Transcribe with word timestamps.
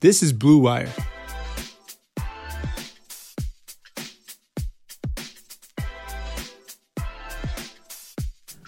This 0.00 0.22
is 0.22 0.32
Blue 0.32 0.60
Wire. 0.60 0.88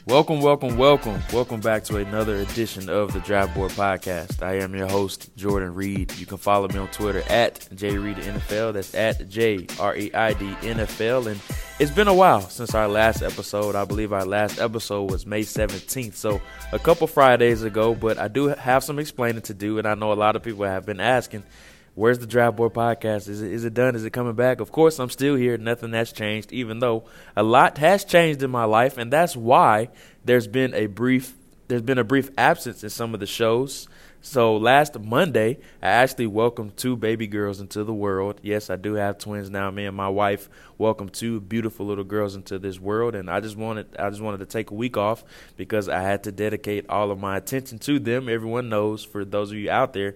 Welcome, 0.06 0.42
welcome, 0.42 0.76
welcome. 0.76 1.22
Welcome 1.32 1.60
back 1.60 1.84
to 1.84 1.96
another 1.96 2.37
edition 2.37 2.90
of 2.90 3.14
the 3.14 3.21
Draft 3.21 3.54
Board 3.54 3.71
Podcast. 3.71 4.42
I 4.42 4.58
am 4.58 4.74
your 4.74 4.88
host, 4.88 5.34
Jordan 5.34 5.74
Reid. 5.74 6.12
You 6.18 6.26
can 6.26 6.37
follow 6.37 6.68
me 6.68 6.76
on 6.76 6.88
Twitter 6.88 7.22
at 7.31 7.60
JReidNFL. 7.74 8.74
That's 8.74 8.94
at 8.94 9.26
J 9.30 9.67
R 9.80 9.96
E 9.96 10.12
I 10.12 10.35
D 10.35 10.44
NFL. 10.60 11.28
And 11.28 11.40
it's 11.83 11.90
been 11.90 12.06
a 12.06 12.14
while 12.14 12.42
since 12.42 12.76
our 12.76 12.87
last 12.87 13.22
episode. 13.22 13.74
I 13.74 13.85
believe 13.85 14.12
our 14.12 14.24
last 14.24 14.60
episode 14.60 15.10
was 15.10 15.26
May 15.26 15.40
17th. 15.40 16.14
So 16.14 16.41
a 16.70 16.78
couple 16.78 17.09
Fridays 17.09 17.64
ago, 17.64 17.92
but 17.92 18.19
I 18.19 18.28
do 18.28 18.46
have 18.46 18.84
some 18.84 19.01
explaining 19.01 19.42
to 19.42 19.55
do. 19.55 19.78
And 19.78 19.88
I 19.88 19.95
know 19.96 20.12
a 20.12 20.14
lot 20.14 20.37
of 20.37 20.45
people 20.45 20.64
have 20.64 20.87
been 20.87 21.00
asking 21.00 21.42
Where's 21.96 22.20
the 22.20 22.27
Draft 22.28 22.56
Board 22.56 22.73
podcast? 22.73 23.28
Is 23.28 23.42
it 23.42 23.50
is 23.50 23.64
it 23.64 23.74
done? 23.74 23.96
Is 23.96 24.05
it 24.05 24.12
coming 24.12 24.34
back? 24.34 24.60
Of 24.60 24.70
course, 24.70 25.00
I'm 25.00 25.10
still 25.10 25.34
here. 25.34 25.58
Nothing 25.58 25.92
has 25.92 26.12
changed, 26.12 26.52
even 26.52 26.78
though 26.78 27.02
a 27.34 27.42
lot 27.42 27.78
has 27.78 28.05
changed 28.05 28.44
in 28.44 28.50
my 28.52 28.64
life, 28.64 28.96
and 28.96 29.12
that's 29.12 29.36
why 29.36 29.88
there's 30.24 30.46
been 30.46 30.74
a 30.74 30.86
brief 30.86 31.34
there's 31.66 31.83
been 31.83 31.98
a 31.98 32.05
brief 32.05 32.30
absence 32.38 32.84
in 32.84 32.91
some 32.91 33.12
of 33.12 33.19
the 33.19 33.27
shows. 33.27 33.88
So 34.24 34.56
last 34.56 34.96
Monday, 35.00 35.58
I 35.82 35.88
actually 35.88 36.28
welcomed 36.28 36.76
two 36.76 36.96
baby 36.96 37.26
girls 37.26 37.60
into 37.60 37.82
the 37.82 37.92
world. 37.92 38.38
Yes, 38.40 38.70
I 38.70 38.76
do 38.76 38.94
have 38.94 39.18
twins 39.18 39.50
now. 39.50 39.68
Me 39.72 39.84
and 39.84 39.96
my 39.96 40.08
wife 40.08 40.48
welcomed 40.78 41.12
two 41.12 41.40
beautiful 41.40 41.86
little 41.86 42.04
girls 42.04 42.36
into 42.36 42.60
this 42.60 42.78
world, 42.78 43.16
and 43.16 43.28
I 43.28 43.40
just 43.40 43.56
wanted 43.56 43.96
I 43.98 44.08
just 44.10 44.22
wanted 44.22 44.38
to 44.38 44.46
take 44.46 44.70
a 44.70 44.74
week 44.74 44.96
off 44.96 45.24
because 45.56 45.88
I 45.88 46.02
had 46.02 46.22
to 46.24 46.32
dedicate 46.32 46.88
all 46.88 47.10
of 47.10 47.18
my 47.18 47.36
attention 47.36 47.80
to 47.80 47.98
them. 47.98 48.28
Everyone 48.28 48.68
knows, 48.68 49.02
for 49.02 49.24
those 49.24 49.50
of 49.50 49.58
you 49.58 49.70
out 49.70 49.92
there, 49.92 50.14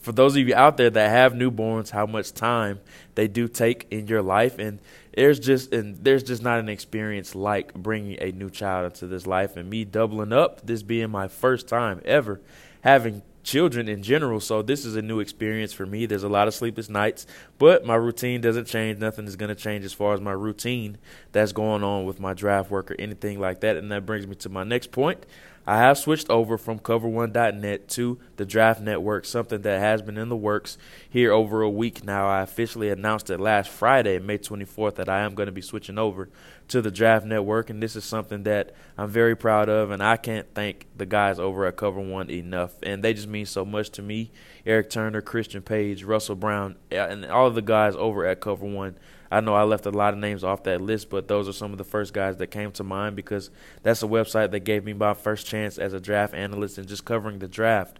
for 0.00 0.12
those 0.12 0.36
of 0.36 0.48
you 0.48 0.54
out 0.54 0.76
there 0.76 0.90
that 0.90 1.10
have 1.10 1.34
newborns, 1.34 1.90
how 1.90 2.06
much 2.06 2.32
time 2.32 2.80
they 3.14 3.28
do 3.28 3.46
take 3.48 3.86
in 3.90 4.06
your 4.06 4.22
life, 4.22 4.58
and 4.58 4.80
there's 5.14 5.38
just 5.38 5.72
and 5.72 5.96
there's 6.02 6.22
just 6.22 6.42
not 6.42 6.58
an 6.58 6.68
experience 6.68 7.34
like 7.34 7.74
bringing 7.74 8.16
a 8.20 8.32
new 8.32 8.50
child 8.50 8.86
into 8.86 9.06
this 9.06 9.26
life, 9.26 9.56
and 9.56 9.68
me 9.68 9.84
doubling 9.84 10.32
up, 10.32 10.66
this 10.66 10.82
being 10.82 11.10
my 11.10 11.28
first 11.28 11.68
time 11.68 12.00
ever 12.04 12.40
having 12.82 13.22
children 13.42 13.88
in 13.88 14.02
general. 14.02 14.40
So 14.40 14.62
this 14.62 14.84
is 14.84 14.96
a 14.96 15.02
new 15.02 15.20
experience 15.20 15.72
for 15.72 15.86
me. 15.86 16.06
There's 16.06 16.22
a 16.22 16.28
lot 16.28 16.48
of 16.48 16.54
sleepless 16.54 16.88
nights, 16.88 17.26
but 17.58 17.84
my 17.84 17.94
routine 17.94 18.40
doesn't 18.40 18.66
change. 18.66 18.98
Nothing 18.98 19.26
is 19.26 19.36
going 19.36 19.48
to 19.48 19.54
change 19.54 19.84
as 19.84 19.92
far 19.92 20.14
as 20.14 20.20
my 20.20 20.32
routine 20.32 20.98
that's 21.32 21.52
going 21.52 21.82
on 21.82 22.04
with 22.04 22.20
my 22.20 22.34
draft 22.34 22.70
work 22.70 22.90
or 22.90 22.96
anything 22.98 23.40
like 23.40 23.60
that. 23.60 23.76
And 23.76 23.90
that 23.92 24.06
brings 24.06 24.26
me 24.26 24.34
to 24.36 24.48
my 24.48 24.64
next 24.64 24.92
point. 24.92 25.24
I 25.66 25.78
have 25.78 25.98
switched 25.98 26.30
over 26.30 26.56
from 26.56 26.78
cover1.net 26.78 27.88
to 27.90 28.18
the 28.36 28.44
Draft 28.44 28.80
Network, 28.80 29.24
something 29.24 29.60
that 29.62 29.78
has 29.78 30.02
been 30.02 30.16
in 30.16 30.28
the 30.28 30.36
works 30.36 30.78
here 31.08 31.32
over 31.32 31.62
a 31.62 31.70
week 31.70 32.02
now. 32.02 32.26
I 32.26 32.40
officially 32.40 32.88
announced 32.88 33.30
it 33.30 33.38
last 33.38 33.70
Friday, 33.70 34.18
May 34.18 34.38
24th, 34.38 34.94
that 34.96 35.08
I 35.08 35.20
am 35.20 35.34
going 35.34 35.46
to 35.46 35.52
be 35.52 35.60
switching 35.60 35.98
over 35.98 36.28
to 36.70 36.82
the 36.82 36.90
Draft 36.90 37.26
Network, 37.26 37.70
and 37.70 37.82
this 37.82 37.94
is 37.94 38.04
something 38.04 38.42
that 38.44 38.74
I'm 38.98 39.08
very 39.08 39.36
proud 39.36 39.68
of, 39.68 39.90
and 39.90 40.02
I 40.02 40.16
can't 40.16 40.46
thank 40.54 40.86
the 40.96 41.06
guys 41.06 41.38
over 41.38 41.66
at 41.66 41.76
Cover 41.76 42.00
One 42.00 42.30
enough. 42.30 42.72
And 42.82 43.04
they 43.04 43.14
just 43.14 43.28
mean 43.28 43.46
so 43.46 43.64
much 43.64 43.90
to 43.90 44.02
me. 44.02 44.32
Eric 44.66 44.90
Turner, 44.90 45.20
Christian 45.20 45.62
Page, 45.62 46.04
Russell 46.04 46.36
Brown, 46.36 46.76
and 46.90 47.26
all 47.26 47.46
of 47.46 47.54
the 47.54 47.62
guys 47.62 47.94
over 47.96 48.26
at 48.26 48.40
Cover 48.40 48.66
One 48.66 48.96
I 49.32 49.40
know 49.40 49.54
I 49.54 49.62
left 49.62 49.86
a 49.86 49.90
lot 49.90 50.12
of 50.12 50.18
names 50.18 50.42
off 50.42 50.64
that 50.64 50.80
list, 50.80 51.08
but 51.08 51.28
those 51.28 51.48
are 51.48 51.52
some 51.52 51.70
of 51.70 51.78
the 51.78 51.84
first 51.84 52.12
guys 52.12 52.38
that 52.38 52.48
came 52.48 52.72
to 52.72 52.84
mind 52.84 53.14
because 53.14 53.50
that's 53.82 54.02
a 54.02 54.06
website 54.06 54.50
that 54.50 54.60
gave 54.60 54.84
me 54.84 54.92
my 54.92 55.14
first 55.14 55.46
chance 55.46 55.78
as 55.78 55.92
a 55.92 56.00
draft 56.00 56.34
analyst 56.34 56.78
and 56.78 56.88
just 56.88 57.04
covering 57.04 57.38
the 57.38 57.46
draft 57.46 57.98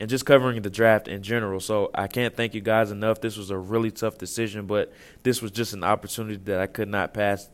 and 0.00 0.10
just 0.10 0.26
covering 0.26 0.60
the 0.62 0.70
draft 0.70 1.08
in 1.08 1.22
general. 1.22 1.60
So 1.60 1.90
I 1.94 2.06
can't 2.06 2.34
thank 2.34 2.54
you 2.54 2.60
guys 2.60 2.90
enough. 2.90 3.20
This 3.20 3.36
was 3.36 3.50
a 3.50 3.58
really 3.58 3.90
tough 3.90 4.18
decision, 4.18 4.66
but 4.66 4.92
this 5.22 5.40
was 5.40 5.50
just 5.50 5.74
an 5.74 5.84
opportunity 5.84 6.36
that 6.44 6.60
I 6.60 6.66
could 6.66 6.88
not 6.88 7.14
pass 7.14 7.48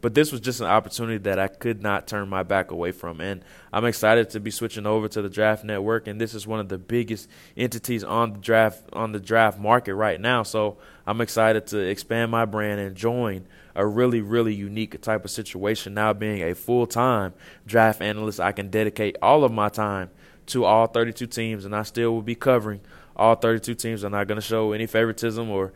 but 0.00 0.14
this 0.14 0.30
was 0.30 0.40
just 0.40 0.60
an 0.60 0.66
opportunity 0.66 1.18
that 1.18 1.38
I 1.38 1.48
could 1.48 1.82
not 1.82 2.06
turn 2.06 2.28
my 2.28 2.42
back 2.42 2.70
away 2.70 2.92
from. 2.92 3.20
And 3.20 3.42
I'm 3.72 3.84
excited 3.84 4.30
to 4.30 4.40
be 4.40 4.50
switching 4.50 4.86
over 4.86 5.08
to 5.08 5.22
the 5.22 5.28
Draft 5.28 5.64
Network. 5.64 6.06
And 6.06 6.20
this 6.20 6.34
is 6.34 6.46
one 6.46 6.60
of 6.60 6.68
the 6.68 6.78
biggest 6.78 7.28
entities 7.56 8.04
on 8.04 8.34
the 8.34 8.38
draft 8.38 8.82
on 8.92 9.12
the 9.12 9.20
draft 9.20 9.58
market 9.58 9.94
right 9.94 10.20
now. 10.20 10.44
So 10.44 10.78
I'm 11.06 11.20
excited 11.20 11.66
to 11.68 11.78
expand 11.78 12.30
my 12.30 12.44
brand 12.44 12.80
and 12.80 12.94
join 12.94 13.46
a 13.74 13.84
really, 13.86 14.20
really 14.20 14.54
unique 14.54 15.00
type 15.00 15.24
of 15.24 15.30
situation. 15.30 15.94
Now 15.94 16.12
being 16.12 16.42
a 16.42 16.54
full 16.54 16.86
time 16.86 17.34
draft 17.66 18.00
analyst, 18.00 18.38
I 18.38 18.52
can 18.52 18.70
dedicate 18.70 19.16
all 19.20 19.42
of 19.42 19.50
my 19.50 19.68
time 19.68 20.10
to 20.48 20.64
all 20.64 20.86
32 20.86 21.26
teams, 21.26 21.64
and 21.64 21.74
I 21.74 21.82
still 21.82 22.12
will 22.12 22.22
be 22.22 22.34
covering 22.34 22.80
all 23.16 23.34
32 23.34 23.74
teams. 23.74 24.04
I'm 24.04 24.12
not 24.12 24.28
going 24.28 24.40
to 24.40 24.46
show 24.46 24.72
any 24.72 24.86
favoritism 24.86 25.50
or 25.50 25.72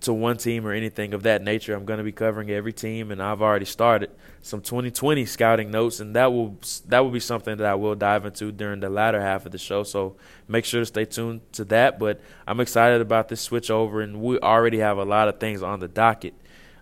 to 0.00 0.12
one 0.14 0.36
team 0.38 0.66
or 0.66 0.72
anything 0.72 1.12
of 1.12 1.24
that 1.24 1.42
nature. 1.42 1.74
I'm 1.74 1.84
going 1.84 1.98
to 1.98 2.04
be 2.04 2.12
covering 2.12 2.50
every 2.50 2.72
team, 2.72 3.10
and 3.10 3.22
I've 3.22 3.42
already 3.42 3.66
started 3.66 4.10
some 4.40 4.62
2020 4.62 5.26
scouting 5.26 5.70
notes, 5.70 6.00
and 6.00 6.16
that 6.16 6.32
will 6.32 6.56
that 6.86 7.00
will 7.00 7.10
be 7.10 7.20
something 7.20 7.56
that 7.58 7.66
I 7.66 7.74
will 7.74 7.94
dive 7.94 8.24
into 8.24 8.50
during 8.50 8.80
the 8.80 8.88
latter 8.88 9.20
half 9.20 9.44
of 9.44 9.52
the 9.52 9.58
show. 9.58 9.82
So 9.82 10.16
make 10.46 10.64
sure 10.64 10.80
to 10.80 10.86
stay 10.86 11.04
tuned 11.04 11.40
to 11.52 11.64
that. 11.66 11.98
But 11.98 12.20
I'm 12.46 12.60
excited 12.60 13.00
about 13.00 13.28
this 13.28 13.40
switch 13.40 13.70
over, 13.70 14.00
and 14.00 14.22
we 14.22 14.38
already 14.38 14.78
have 14.78 14.98
a 14.98 15.04
lot 15.04 15.28
of 15.28 15.38
things 15.38 15.62
on 15.62 15.80
the 15.80 15.88
docket. 15.88 16.34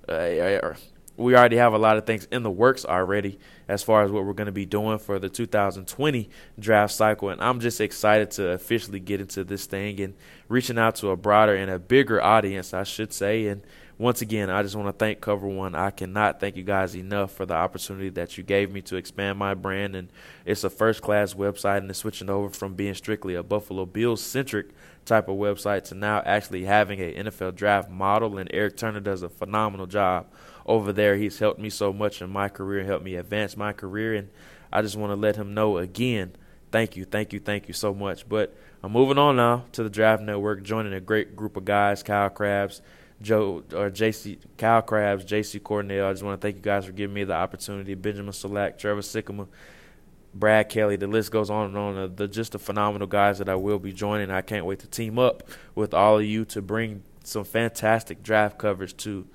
Uh, 0.09 0.75
we 1.16 1.34
already 1.34 1.56
have 1.56 1.72
a 1.72 1.78
lot 1.78 1.97
of 1.97 2.04
things 2.04 2.27
in 2.31 2.43
the 2.43 2.50
works 2.50 2.84
already 2.84 3.38
as 3.69 3.82
far 3.82 4.03
as 4.03 4.10
what 4.10 4.25
we're 4.25 4.34
going 4.34 4.47
to 4.47 4.53
be 4.53 4.66
doing 4.66 4.99
for 4.99 5.19
the 5.19 5.28
2020 5.28 6.28
draft 6.59 6.93
cycle. 6.93 7.31
And 7.31 7.41
I'm 7.41 7.60
just 7.60 7.81
excited 7.81 8.31
to 8.32 8.50
officially 8.50 9.00
get 9.00 9.21
into 9.21 9.43
this 9.44 9.66
thing 9.66 10.00
and 10.00 10.15
reaching 10.49 10.78
out 10.78 10.97
to 10.97 11.09
a 11.09 11.16
broader 11.16 11.54
and 11.54 11.71
a 11.71 11.78
bigger 11.78 12.22
audience, 12.22 12.75
I 12.75 12.84
should 12.84 13.12
say. 13.12 13.47
And 13.47 13.62
once 13.99 14.21
again, 14.21 14.50
I 14.50 14.62
just 14.62 14.77
want 14.77 14.88
to 14.88 14.93
thank 14.93 15.22
Cover 15.22 15.49
One. 15.49 15.75
I 15.75 15.91
cannot 15.91 16.38
thank 16.38 16.56
you 16.56 16.65
guys 16.65 16.94
enough 16.94 17.33
for 17.33 17.47
the 17.47 17.54
opportunity 17.54 18.10
that 18.10 18.37
you 18.37 18.44
gave 18.44 18.71
me 18.71 18.83
to 18.83 18.97
expand 18.97 19.38
my 19.38 19.54
brand. 19.54 19.97
And 19.97 20.10
it's 20.44 20.65
a 20.65 20.71
first 20.71 21.00
class 21.00 21.33
website, 21.33 21.78
and 21.78 21.88
it's 21.88 22.00
switching 22.00 22.28
over 22.28 22.50
from 22.50 22.75
being 22.75 22.94
strictly 22.94 23.34
a 23.34 23.43
Buffalo 23.43 23.87
Bills 23.87 24.21
centric 24.22 24.69
type 25.06 25.28
of 25.28 25.37
website 25.37 25.84
to 25.84 25.94
now 25.94 26.22
actually 26.27 26.65
having 26.65 27.00
an 27.00 27.27
NFL 27.27 27.55
draft 27.55 27.89
model. 27.89 28.39
And 28.39 28.50
Eric 28.53 28.77
Turner 28.77 29.00
does 29.00 29.22
a 29.22 29.28
phenomenal 29.28 29.87
job 29.87 30.27
over 30.67 30.93
there. 30.93 31.17
He's 31.17 31.39
helped 31.39 31.61
me 31.61 31.71
so 31.71 31.93
much 31.93 32.21
in 32.21 32.31
my 32.31 32.49
career, 32.49 32.84
helped 32.84 33.05
me 33.05 33.15
advance 33.15 33.56
my 33.56 33.72
career, 33.72 34.15
and 34.15 34.28
I 34.72 34.83
just 34.83 34.97
want 34.97 35.12
to 35.12 35.16
let 35.16 35.37
him 35.37 35.55
know 35.55 35.78
again, 35.78 36.33
thank 36.72 36.97
you, 36.97 37.05
thank 37.05 37.33
you, 37.33 37.39
thank 37.39 37.69
you 37.69 37.75
so 37.75 37.95
much. 37.95 38.28
But 38.28 38.55
I'm 38.83 38.93
moving 38.93 39.16
on 39.16 39.37
now 39.37 39.65
to 39.72 39.83
the 39.83 39.91
Draft 39.91 40.22
Network, 40.22 40.62
joining 40.62 40.93
a 40.93 41.00
great 41.00 41.37
group 41.37 41.56
of 41.56 41.65
guys, 41.65 42.03
Kyle 42.03 42.28
Crabbs. 42.28 42.83
Joe 43.22 43.62
or 43.72 43.91
JC 43.91 44.37
Kyle 44.59 44.83
Crabbs, 44.83 45.25
JC 45.25 45.62
Cornell. 45.62 46.06
I 46.06 46.12
just 46.12 46.22
want 46.22 46.39
to 46.39 46.47
thank 46.47 46.56
you 46.56 46.62
guys 46.62 46.84
for 46.84 46.93
giving 46.93 47.15
me 47.15 47.25
the 47.25 47.33
opportunity. 47.33 47.95
Benjamin 47.95 48.33
Solak, 48.33 48.77
Trevor 48.77 49.00
Sikkema, 49.00 49.47
Brad 50.39 50.69
Kelly. 50.69 50.97
The 50.97 51.07
list 51.07 51.31
goes 51.31 51.51
on 51.51 51.67
and 51.67 51.77
on. 51.77 51.97
Uh, 51.97 52.09
They're 52.15 52.27
just 52.27 52.53
the 52.53 52.59
phenomenal 52.59 53.07
guys 53.07 53.39
that 53.39 53.49
I 53.49 53.55
will 53.55 53.79
be 53.79 53.93
joining. 53.93 54.31
I 54.31 54.43
can't 54.43 54.67
wait 54.67 54.81
to 54.81 54.87
team 54.87 55.19
up 55.19 55.43
with 55.75 55.95
all 55.95 56.19
of 56.19 56.25
you 56.25 56.45
to 56.47 56.63
bring 56.63 57.03
some 57.25 57.45
fantastic 57.45 58.23
draft 58.23 58.59
coverage 58.59 58.97
to 58.99 59.27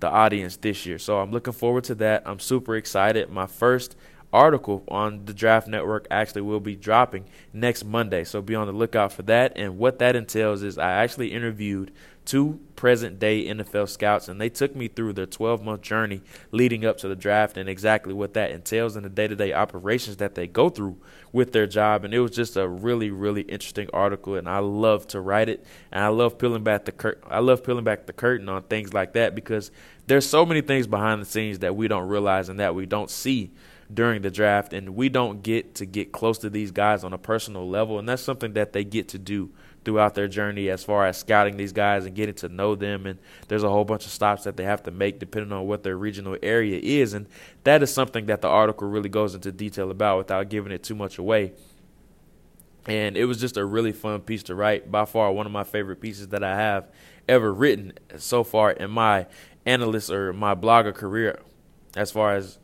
the 0.00 0.08
audience 0.08 0.56
this 0.56 0.84
year. 0.84 0.98
So 0.98 1.18
I'm 1.18 1.30
looking 1.30 1.52
forward 1.52 1.84
to 1.84 1.94
that. 1.96 2.22
I'm 2.26 2.38
super 2.38 2.76
excited. 2.76 3.30
My 3.30 3.46
first 3.46 3.96
article 4.32 4.82
on 4.88 5.24
the 5.26 5.34
Draft 5.34 5.68
Network 5.68 6.06
actually 6.10 6.42
will 6.42 6.60
be 6.60 6.74
dropping 6.74 7.26
next 7.52 7.84
Monday. 7.84 8.24
So 8.24 8.40
be 8.40 8.54
on 8.54 8.66
the 8.66 8.72
lookout 8.72 9.12
for 9.12 9.22
that. 9.22 9.52
And 9.56 9.78
what 9.78 9.98
that 9.98 10.16
entails 10.16 10.62
is 10.62 10.78
I 10.78 10.90
actually 10.90 11.32
interviewed 11.32 11.92
two 12.24 12.60
present 12.76 13.18
day 13.18 13.46
NFL 13.46 13.88
scouts, 13.88 14.28
and 14.28 14.40
they 14.40 14.48
took 14.48 14.74
me 14.74 14.88
through 14.88 15.12
their 15.12 15.26
12 15.26 15.62
month 15.62 15.82
journey 15.82 16.20
leading 16.50 16.84
up 16.84 16.98
to 16.98 17.08
the 17.08 17.16
draft 17.16 17.56
and 17.56 17.68
exactly 17.68 18.12
what 18.12 18.34
that 18.34 18.50
entails 18.50 18.96
and 18.96 19.04
the 19.04 19.10
day 19.10 19.28
to 19.28 19.36
day 19.36 19.52
operations 19.52 20.16
that 20.18 20.34
they 20.34 20.46
go 20.46 20.68
through 20.68 20.96
with 21.32 21.52
their 21.52 21.66
job. 21.66 22.04
And 22.04 22.12
it 22.12 22.20
was 22.20 22.32
just 22.32 22.56
a 22.56 22.66
really, 22.66 23.10
really 23.10 23.42
interesting 23.42 23.88
article, 23.92 24.34
and 24.34 24.48
I 24.48 24.58
love 24.58 25.06
to 25.08 25.20
write 25.20 25.48
it. 25.48 25.64
And 25.90 26.02
I 26.02 26.08
love 26.08 26.38
peeling 26.38 26.64
back 26.64 26.84
the 26.84 26.92
cur- 26.92 27.20
I 27.28 27.40
love 27.40 27.64
peeling 27.64 27.84
back 27.84 28.06
the 28.06 28.12
curtain 28.12 28.48
on 28.48 28.62
things 28.64 28.92
like 28.92 29.12
that 29.14 29.34
because 29.34 29.70
there's 30.06 30.28
so 30.28 30.44
many 30.44 30.60
things 30.60 30.86
behind 30.86 31.22
the 31.22 31.26
scenes 31.26 31.60
that 31.60 31.76
we 31.76 31.88
don't 31.88 32.08
realize 32.08 32.48
and 32.48 32.58
that 32.60 32.74
we 32.74 32.86
don't 32.86 33.10
see 33.10 33.52
during 33.92 34.22
the 34.22 34.30
draft, 34.30 34.72
and 34.72 34.96
we 34.96 35.08
don't 35.08 35.42
get 35.42 35.74
to 35.74 35.86
get 35.86 36.12
close 36.12 36.38
to 36.38 36.48
these 36.48 36.70
guys 36.70 37.04
on 37.04 37.12
a 37.12 37.18
personal 37.18 37.68
level, 37.68 37.98
and 37.98 38.08
that's 38.08 38.22
something 38.22 38.54
that 38.54 38.72
they 38.72 38.84
get 38.84 39.08
to 39.08 39.18
do 39.18 39.50
throughout 39.84 40.14
their 40.14 40.28
journey 40.28 40.70
as 40.70 40.84
far 40.84 41.06
as 41.06 41.18
scouting 41.18 41.56
these 41.56 41.72
guys 41.72 42.06
and 42.06 42.14
getting 42.14 42.34
to 42.36 42.48
know 42.48 42.74
them. 42.74 43.06
And 43.06 43.18
there's 43.48 43.62
a 43.62 43.68
whole 43.68 43.84
bunch 43.84 44.04
of 44.04 44.12
stops 44.12 44.44
that 44.44 44.56
they 44.56 44.64
have 44.64 44.82
to 44.84 44.90
make 44.90 45.18
depending 45.18 45.52
on 45.52 45.66
what 45.66 45.82
their 45.82 45.96
regional 45.96 46.36
area 46.42 46.78
is. 46.82 47.14
And 47.14 47.26
that 47.64 47.82
is 47.82 47.92
something 47.92 48.26
that 48.26 48.42
the 48.42 48.48
article 48.48 48.88
really 48.88 49.08
goes 49.08 49.34
into 49.34 49.52
detail 49.52 49.90
about 49.90 50.18
without 50.18 50.48
giving 50.48 50.72
it 50.72 50.82
too 50.82 50.94
much 50.94 51.18
away. 51.18 51.52
And 52.86 53.16
it 53.16 53.26
was 53.26 53.40
just 53.40 53.56
a 53.56 53.64
really 53.64 53.92
fun 53.92 54.20
piece 54.20 54.42
to 54.44 54.54
write. 54.54 54.90
By 54.90 55.04
far, 55.04 55.32
one 55.32 55.46
of 55.46 55.52
my 55.52 55.64
favorite 55.64 56.00
pieces 56.00 56.28
that 56.28 56.42
I 56.42 56.56
have 56.56 56.90
ever 57.28 57.52
written 57.52 57.92
so 58.16 58.42
far 58.42 58.72
in 58.72 58.90
my 58.90 59.26
analyst 59.64 60.10
or 60.10 60.32
my 60.32 60.54
blogger 60.54 60.94
career, 60.94 61.38
as 61.96 62.10
far 62.10 62.34
as 62.34 62.58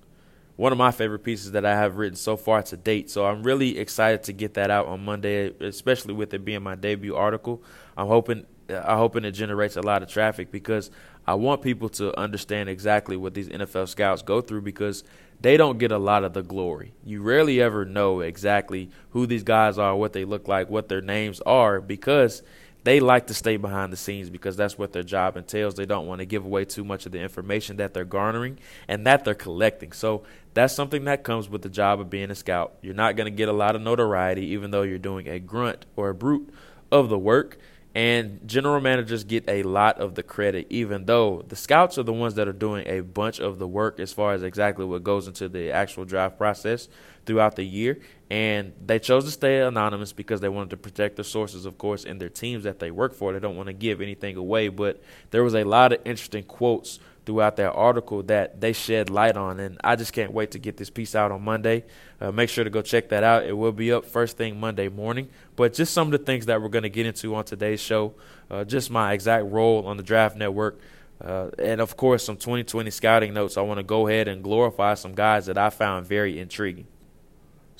one 0.59 0.73
of 0.73 0.79
my 0.79 0.91
favorite 0.91 1.21
pieces 1.21 1.53
that 1.53 1.65
I 1.65 1.77
have 1.77 1.99
written 1.99 2.17
so 2.17 2.37
far 2.37 2.65
to 2.65 2.77
date. 2.77 3.11
So 3.11 3.25
I'm 3.25 3.45
really 3.45 3.79
excited 3.79 4.25
to 4.25 4.33
get 4.33 4.55
that 4.55 4.73
out 4.73 4.87
on 4.87 5.05
Monday, 5.05 5.55
especially 5.61 6.15
with 6.15 6.35
it 6.35 6.45
being 6.45 6.65
my 6.65 6.75
debut 6.75 7.15
article. 7.15 7.63
I'm 7.97 8.09
hoping 8.09 8.45
I'm 8.69 8.99
hoping 8.99 9.25
it 9.25 9.31
generates 9.31 9.77
a 9.77 9.83
lot 9.83 10.03
of 10.03 10.09
traffic 10.09 10.51
because 10.51 10.91
I 11.29 11.35
want 11.35 11.63
people 11.63 11.89
to 11.91 12.19
understand 12.19 12.69
exactly 12.69 13.17
what 13.17 13.35
these 13.35 13.49
NFL 13.49 13.89
scouts 13.89 14.23
go 14.23 14.41
through 14.41 14.63
because 14.63 15.05
they 15.41 15.57
don't 15.57 15.79
get 15.79 15.93
a 15.93 15.97
lot 15.97 16.25
of 16.25 16.33
the 16.33 16.43
glory. 16.43 16.93
You 17.05 17.23
rarely 17.23 17.63
ever 17.63 17.85
know 17.85 18.19
exactly 18.19 18.91
who 19.11 19.27
these 19.27 19.45
guys 19.45 19.79
are, 19.79 19.95
what 19.95 20.13
they 20.13 20.25
look 20.25 20.49
like, 20.49 20.69
what 20.69 20.89
their 20.89 21.01
names 21.01 21.41
are 21.43 21.81
because 21.81 22.43
they 22.85 23.01
like 23.01 23.27
to 23.27 23.35
stay 23.35 23.57
behind 23.57 23.93
the 23.93 23.97
scenes 23.97 24.31
because 24.31 24.57
that's 24.57 24.79
what 24.79 24.93
their 24.93 25.03
job 25.03 25.37
entails. 25.37 25.75
They 25.75 25.87
don't 25.87 26.07
want 26.07 26.21
to 26.21 26.25
give 26.25 26.45
away 26.45 26.65
too 26.65 26.85
much 26.85 27.07
of 27.07 27.13
the 27.13 27.21
information 27.21 27.77
that 27.77 27.93
they're 27.93 28.05
garnering 28.05 28.59
and 28.87 29.07
that 29.07 29.25
they're 29.25 29.35
collecting. 29.35 29.93
So 29.93 30.23
that's 30.55 30.75
something 30.75 31.05
that 31.05 31.25
comes 31.25 31.49
with 31.49 31.63
the 31.63 31.69
job 31.69 32.01
of 32.01 32.09
being 32.09 32.31
a 32.31 32.35
scout. 32.35 32.75
You're 32.81 32.95
not 32.95 33.17
going 33.17 33.31
to 33.31 33.37
get 33.37 33.49
a 33.49 33.53
lot 33.53 33.77
of 33.77 33.83
notoriety, 33.83 34.47
even 34.47 34.71
though 34.71 34.83
you're 34.83 34.99
doing 34.99 35.29
a 35.29 35.39
grunt 35.39 35.87
or 35.97 36.09
a 36.09 36.15
brute 36.15 36.49
of 36.91 37.09
the 37.09 37.19
work. 37.19 37.59
And 37.99 38.47
general 38.47 38.81
managers 38.81 39.25
get 39.25 39.49
a 39.49 39.65
lot 39.65 39.99
of 39.99 40.15
the 40.15 40.23
credit, 40.23 40.69
even 40.71 41.06
though 41.06 41.45
the 41.49 41.56
scouts 41.56 41.99
are 41.99 42.05
the 42.05 42.12
ones 42.12 42.37
that 42.37 42.47
are 42.47 42.53
doing 42.53 42.87
a 42.87 43.00
bunch 43.00 43.41
of 43.41 43.59
the 43.59 43.67
work 43.67 43.99
as 43.99 44.12
far 44.12 44.35
as 44.35 44.45
exactly 44.45 44.85
what 44.85 45.03
goes 45.03 45.27
into 45.27 45.49
the 45.49 45.73
actual 45.73 46.05
draft 46.05 46.39
process 46.39 46.89
throughout 47.27 47.56
the 47.56 47.65
year. 47.65 47.99
And 48.31 48.73
they 48.87 49.00
chose 49.00 49.25
to 49.25 49.33
stay 49.33 49.62
anonymous 49.62 50.12
because 50.12 50.41
they 50.41 50.49
wanted 50.49 50.71
to 50.71 50.77
protect 50.77 51.17
their 51.17 51.25
sources, 51.25 51.67
of 51.67 51.77
course, 51.77 52.05
and 52.05 52.21
their 52.21 52.29
teams 52.29 52.62
that 52.62 52.79
they 52.79 52.93
work 52.93 53.15
for. 53.15 53.33
They 53.33 53.41
don't 53.41 53.56
want 53.56 53.67
to 53.67 53.73
give 53.73 54.00
anything 54.00 54.37
away. 54.37 54.69
But 54.69 55.03
there 55.33 55.43
was 55.43 55.56
a 55.56 55.65
lot 55.65 55.93
of 55.93 55.99
interesting 56.05 56.45
quotes 56.45 57.00
throughout 57.29 57.57
that 57.57 57.73
article 57.73 58.23
that 58.23 58.59
they 58.59 58.73
shed 58.73 59.11
light 59.11 59.37
on. 59.37 59.61
And 59.61 59.79
I 59.85 59.97
just 59.97 60.15
can't 60.15 60.33
wait 60.33 60.53
to 60.53 60.59
get 60.59 60.79
this 60.79 60.89
piece 60.89 61.15
out 61.15 61.31
on 61.31 61.43
Monday. 61.43 61.85
Uh, 62.23 62.33
make 62.33 62.49
sure 62.49 62.65
to 62.65 62.71
go 62.71 62.81
check 62.81 63.11
that 63.11 63.23
out. 63.23 63.45
It 63.45 63.53
will 63.53 63.71
be 63.71 63.93
up 63.93 64.07
first 64.07 64.39
thing 64.39 64.59
Monday 64.59 64.89
morning. 64.89 65.29
But 65.55 65.75
just 65.75 65.93
some 65.93 66.09
of 66.09 66.13
the 66.13 66.25
things 66.25 66.47
that 66.47 66.63
we're 66.63 66.71
going 66.71 66.85
to 66.85 66.89
get 66.89 67.05
into 67.05 67.35
on 67.35 67.45
today's 67.45 67.83
show, 67.83 68.15
uh, 68.51 68.65
just 68.65 68.91
my 68.91 69.13
exact 69.13 69.45
role 69.45 69.87
on 69.87 69.99
the 69.99 70.03
Draft 70.03 70.39
Network. 70.39 70.81
Uh, 71.23 71.51
and 71.59 71.83
of 71.83 71.99
course, 71.99 72.25
some 72.25 72.39
2020 72.39 72.91
scouting 72.91 73.35
notes. 73.35 73.59
I 73.59 73.61
want 73.61 73.77
to 73.77 73.85
go 73.85 74.09
ahead 74.09 74.27
and 74.27 74.43
glorify 74.43 74.95
some 74.95 75.13
guys 75.15 75.45
that 75.47 75.59
I 75.59 75.69
found 75.69 76.07
very 76.07 76.39
intriguing. 76.39 76.87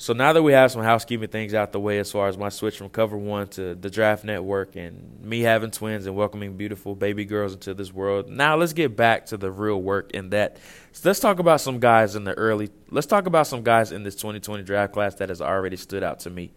So 0.01 0.13
now 0.13 0.31
that 0.31 0.41
we 0.41 0.53
have 0.53 0.71
some 0.71 0.81
housekeeping 0.81 1.27
things 1.27 1.53
out 1.53 1.73
the 1.73 1.79
way 1.79 1.99
as 1.99 2.09
far 2.09 2.29
as 2.29 2.37
my 2.37 2.47
switch 2.47 2.77
from 2.77 2.87
Cover 2.87 3.17
One 3.17 3.49
to 3.49 3.75
the 3.75 3.89
Draft 3.89 4.23
Network 4.23 4.77
and 4.77 5.19
me 5.21 5.41
having 5.41 5.71
twins 5.71 6.05
and 6.05 6.15
welcoming 6.15 6.55
beautiful 6.55 6.95
baby 6.95 7.25
girls 7.25 7.51
into 7.51 7.73
this 7.73 7.93
world, 7.93 8.29
now 8.29 8.55
let's 8.55 8.71
get 8.71 8.95
back 8.95 9.25
to 9.25 9.35
the 9.35 9.51
real 9.51 9.81
work 9.81 10.11
in 10.11 10.29
that. 10.29 10.55
So 10.93 11.09
let's 11.09 11.19
talk 11.19 11.39
about 11.39 11.59
some 11.59 11.81
guys 11.81 12.15
in 12.15 12.23
the 12.23 12.33
early. 12.35 12.69
Let's 12.89 13.07
talk 13.07 13.25
about 13.25 13.47
some 13.47 13.61
guys 13.61 13.91
in 13.91 14.03
this 14.03 14.15
2020 14.15 14.63
draft 14.63 14.93
class 14.93 15.15
that 15.15 15.27
has 15.27 15.41
already 15.41 15.75
stood 15.75 16.01
out 16.01 16.21
to 16.21 16.29
me. 16.29 16.53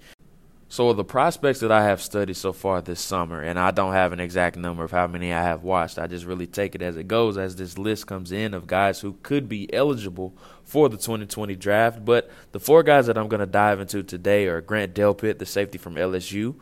So 0.68 0.92
the 0.92 1.04
prospects 1.04 1.58
that 1.60 1.72
I 1.72 1.82
have 1.82 2.00
studied 2.00 2.36
so 2.36 2.52
far 2.52 2.80
this 2.80 3.00
summer, 3.00 3.42
and 3.42 3.58
I 3.58 3.72
don't 3.72 3.92
have 3.92 4.12
an 4.12 4.20
exact 4.20 4.56
number 4.56 4.84
of 4.84 4.92
how 4.92 5.08
many 5.08 5.32
I 5.32 5.42
have 5.42 5.64
watched. 5.64 5.98
I 5.98 6.06
just 6.06 6.26
really 6.26 6.46
take 6.46 6.76
it 6.76 6.80
as 6.80 6.96
it 6.96 7.08
goes 7.08 7.36
as 7.36 7.56
this 7.56 7.76
list 7.76 8.06
comes 8.06 8.30
in 8.30 8.54
of 8.54 8.68
guys 8.68 9.00
who 9.00 9.18
could 9.24 9.48
be 9.48 9.70
eligible 9.74 10.32
for 10.72 10.88
the 10.88 10.96
2020 10.96 11.54
draft. 11.54 12.02
But 12.02 12.30
the 12.52 12.58
four 12.58 12.82
guys 12.82 13.06
that 13.06 13.18
I'm 13.18 13.28
going 13.28 13.40
to 13.40 13.46
dive 13.46 13.78
into 13.78 14.02
today 14.02 14.46
are 14.46 14.62
Grant 14.62 14.94
Delpit, 14.94 15.38
the 15.38 15.44
safety 15.44 15.76
from 15.76 15.96
LSU, 15.96 16.54